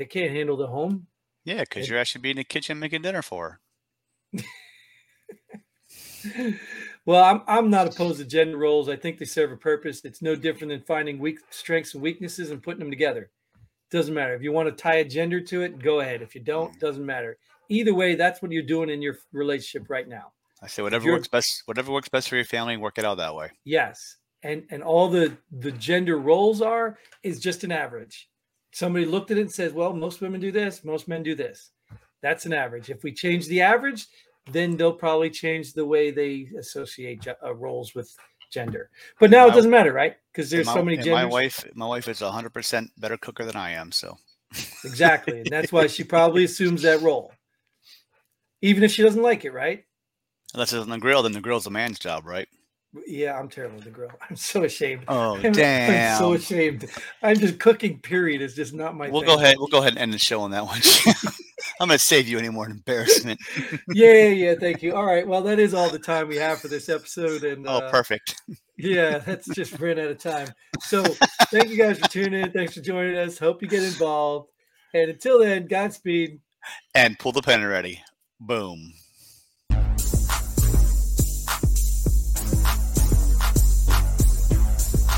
They 0.01 0.07
can't 0.07 0.31
handle 0.31 0.57
the 0.57 0.67
home. 0.67 1.09
Yeah, 1.45 1.61
because 1.61 1.87
you're 1.87 1.99
actually 1.99 2.23
being 2.23 2.37
in 2.37 2.39
the 2.39 2.45
kitchen 2.45 2.79
making 2.79 3.03
dinner 3.03 3.21
for 3.21 3.61
her. 4.33 4.43
well, 7.05 7.23
I'm 7.23 7.43
I'm 7.47 7.69
not 7.69 7.87
opposed 7.87 8.19
to 8.19 8.25
gender 8.25 8.57
roles. 8.57 8.89
I 8.89 8.97
think 8.97 9.19
they 9.19 9.27
serve 9.27 9.53
a 9.53 9.59
purpose. 9.59 10.03
It's 10.07 10.23
no 10.23 10.35
different 10.35 10.71
than 10.71 10.81
finding 10.81 11.19
weak 11.19 11.41
strengths 11.51 11.93
and 11.93 12.03
weaknesses 12.03 12.51
and 12.51 12.63
putting 12.63 12.79
them 12.79 12.89
together. 12.89 13.31
Doesn't 13.91 14.15
matter. 14.15 14.35
If 14.35 14.41
you 14.41 14.53
want 14.53 14.71
to 14.71 14.83
tie 14.83 15.01
a 15.01 15.05
gender 15.05 15.39
to 15.39 15.61
it, 15.61 15.79
go 15.79 16.01
ahead. 16.01 16.23
If 16.23 16.35
you 16.35 16.41
don't, 16.41 16.75
mm. 16.75 16.81
doesn't 16.81 17.05
matter. 17.05 17.37
Either 17.69 17.93
way, 17.93 18.15
that's 18.15 18.41
what 18.41 18.53
you're 18.53 18.63
doing 18.63 18.89
in 18.89 19.03
your 19.03 19.19
relationship 19.35 19.91
right 19.91 20.09
now. 20.09 20.33
I 20.63 20.67
say 20.67 20.83
whatever 20.83 21.13
works 21.13 21.29
best. 21.29 21.65
Whatever 21.67 21.93
works 21.93 22.09
best 22.09 22.31
for 22.31 22.37
your 22.37 22.47
family, 22.47 22.79
work 22.79 22.97
it 22.97 23.05
out 23.05 23.19
that 23.19 23.35
way. 23.35 23.51
Yes, 23.67 24.17
and 24.43 24.65
and 24.71 24.83
all 24.83 25.11
the 25.11 25.37
the 25.53 25.73
gender 25.73 26.17
roles 26.17 26.63
are 26.63 26.97
is 27.23 27.39
just 27.39 27.65
an 27.65 27.71
average 27.71 28.30
somebody 28.73 29.05
looked 29.05 29.31
at 29.31 29.39
it 29.39 29.43
and 29.43 29.53
says, 29.53 29.73
well, 29.73 29.93
most 29.93 30.21
women 30.21 30.41
do 30.41 30.53
this, 30.53 30.85
most 30.85 31.09
men 31.09 31.23
do 31.23 31.35
this. 31.35 31.71
That's 32.23 32.47
an 32.47 32.53
average. 32.53 32.91
If 32.91 33.03
we 33.03 33.13
change 33.13 33.47
the 33.47 33.63
average, 33.63 34.07
then 34.51 34.77
they'll 34.77 34.93
probably 34.93 35.31
change 35.31 35.73
the 35.73 35.85
way 35.85 36.11
they 36.11 36.49
associate 36.59 37.27
uh, 37.29 37.55
roles 37.55 37.95
with 37.95 38.15
gender. 38.51 38.91
But 39.19 39.31
now 39.31 39.47
my, 39.47 39.53
it 39.53 39.55
doesn't 39.55 39.71
matter, 39.71 39.93
right? 39.93 40.17
Because 40.33 40.51
there's 40.51 40.67
my, 40.67 40.75
so 40.75 40.83
many 40.83 40.97
genders. 40.97 41.13
My 41.13 41.25
wife, 41.25 41.65
my 41.75 41.87
wife 41.87 42.09
is 42.09 42.21
a 42.21 42.31
hundred 42.31 42.53
percent 42.53 42.91
better 42.99 43.17
cooker 43.17 43.45
than 43.45 43.57
I 43.57 43.71
am. 43.73 43.93
So 43.93 44.19
exactly, 44.85 45.41
and 45.41 45.47
that's 45.51 45.73
why 45.73 45.87
she 45.87 46.05
probably 46.05 46.45
assumes 46.45 46.83
that 46.83 47.01
role, 47.01 47.33
even 48.61 48.83
if 48.83 48.91
she 48.91 49.03
doesn't 49.03 49.23
like 49.23 49.45
it, 49.45 49.53
right? 49.53 49.85
Unless 50.53 50.73
it's 50.73 50.83
on 50.83 50.91
the 50.91 50.99
grill, 50.99 51.23
then 51.23 51.33
the 51.33 51.41
grill's 51.41 51.67
a 51.67 51.71
man's 51.71 51.99
job, 51.99 52.27
right? 52.27 52.49
Yeah, 53.07 53.39
I'm 53.39 53.49
terrible 53.49 53.79
at 53.79 53.85
the 53.85 53.91
grill. 53.91 54.11
I'm 54.31 54.37
so 54.37 54.65
ashamed. 54.65 55.05
Oh 55.09 55.37
I'm, 55.37 55.53
damn! 55.53 56.13
I'm 56.13 56.19
so 56.19 56.33
ashamed. 56.33 56.87
I'm 57.23 57.37
just 57.37 57.59
cooking. 57.59 58.01
Period. 58.01 58.41
Is 58.43 58.55
just 58.55 58.75
not 58.75 58.97
my. 58.97 59.09
We'll 59.09 59.21
thing. 59.21 59.29
go 59.29 59.37
ahead. 59.37 59.57
We'll 59.59 59.69
go 59.69 59.79
ahead 59.79 59.93
and 59.93 59.99
end 59.99 60.13
the 60.13 60.19
show 60.19 60.41
on 60.43 60.51
that 60.51 60.67
one. 60.67 60.81
I'm 61.81 61.89
going 61.89 61.99
to 61.99 62.05
save 62.05 62.29
you 62.29 62.39
any 62.39 62.51
more 62.51 62.69
embarrassment. 62.69 63.41
yeah, 63.89 64.13
yeah, 64.13 64.29
yeah. 64.29 64.55
Thank 64.55 64.83
you. 64.83 64.95
All 64.95 65.07
right. 65.07 65.27
Well, 65.27 65.43
that 65.43 65.59
is 65.59 65.73
all 65.73 65.89
the 65.89 65.99
time 65.99 66.29
we 66.29 66.37
have 66.37 66.61
for 66.61 66.69
this 66.69 66.91
episode. 66.91 67.43
And 67.43 67.67
oh, 67.67 67.79
uh, 67.79 67.91
perfect. 67.91 68.43
yeah, 68.77 69.19
that's 69.19 69.49
just 69.55 69.79
ran 69.79 69.99
out 69.99 70.11
of 70.11 70.19
time. 70.19 70.49
So 70.81 71.03
thank 71.51 71.71
you 71.71 71.79
guys 71.79 71.99
for 71.99 72.09
tuning 72.09 72.43
in. 72.43 72.53
Thanks 72.53 72.75
for 72.75 72.81
joining 72.81 73.17
us. 73.17 73.39
Hope 73.39 73.63
you 73.63 73.69
get 73.69 73.83
involved. 73.83 74.51
And 74.93 75.11
until 75.11 75.39
then, 75.39 75.69
Godspeed. 75.69 76.41
And 76.95 77.19
pull 77.19 77.33
the 77.33 77.43
pin 77.43 77.63
already. 77.63 78.03
Boom. 78.41 78.93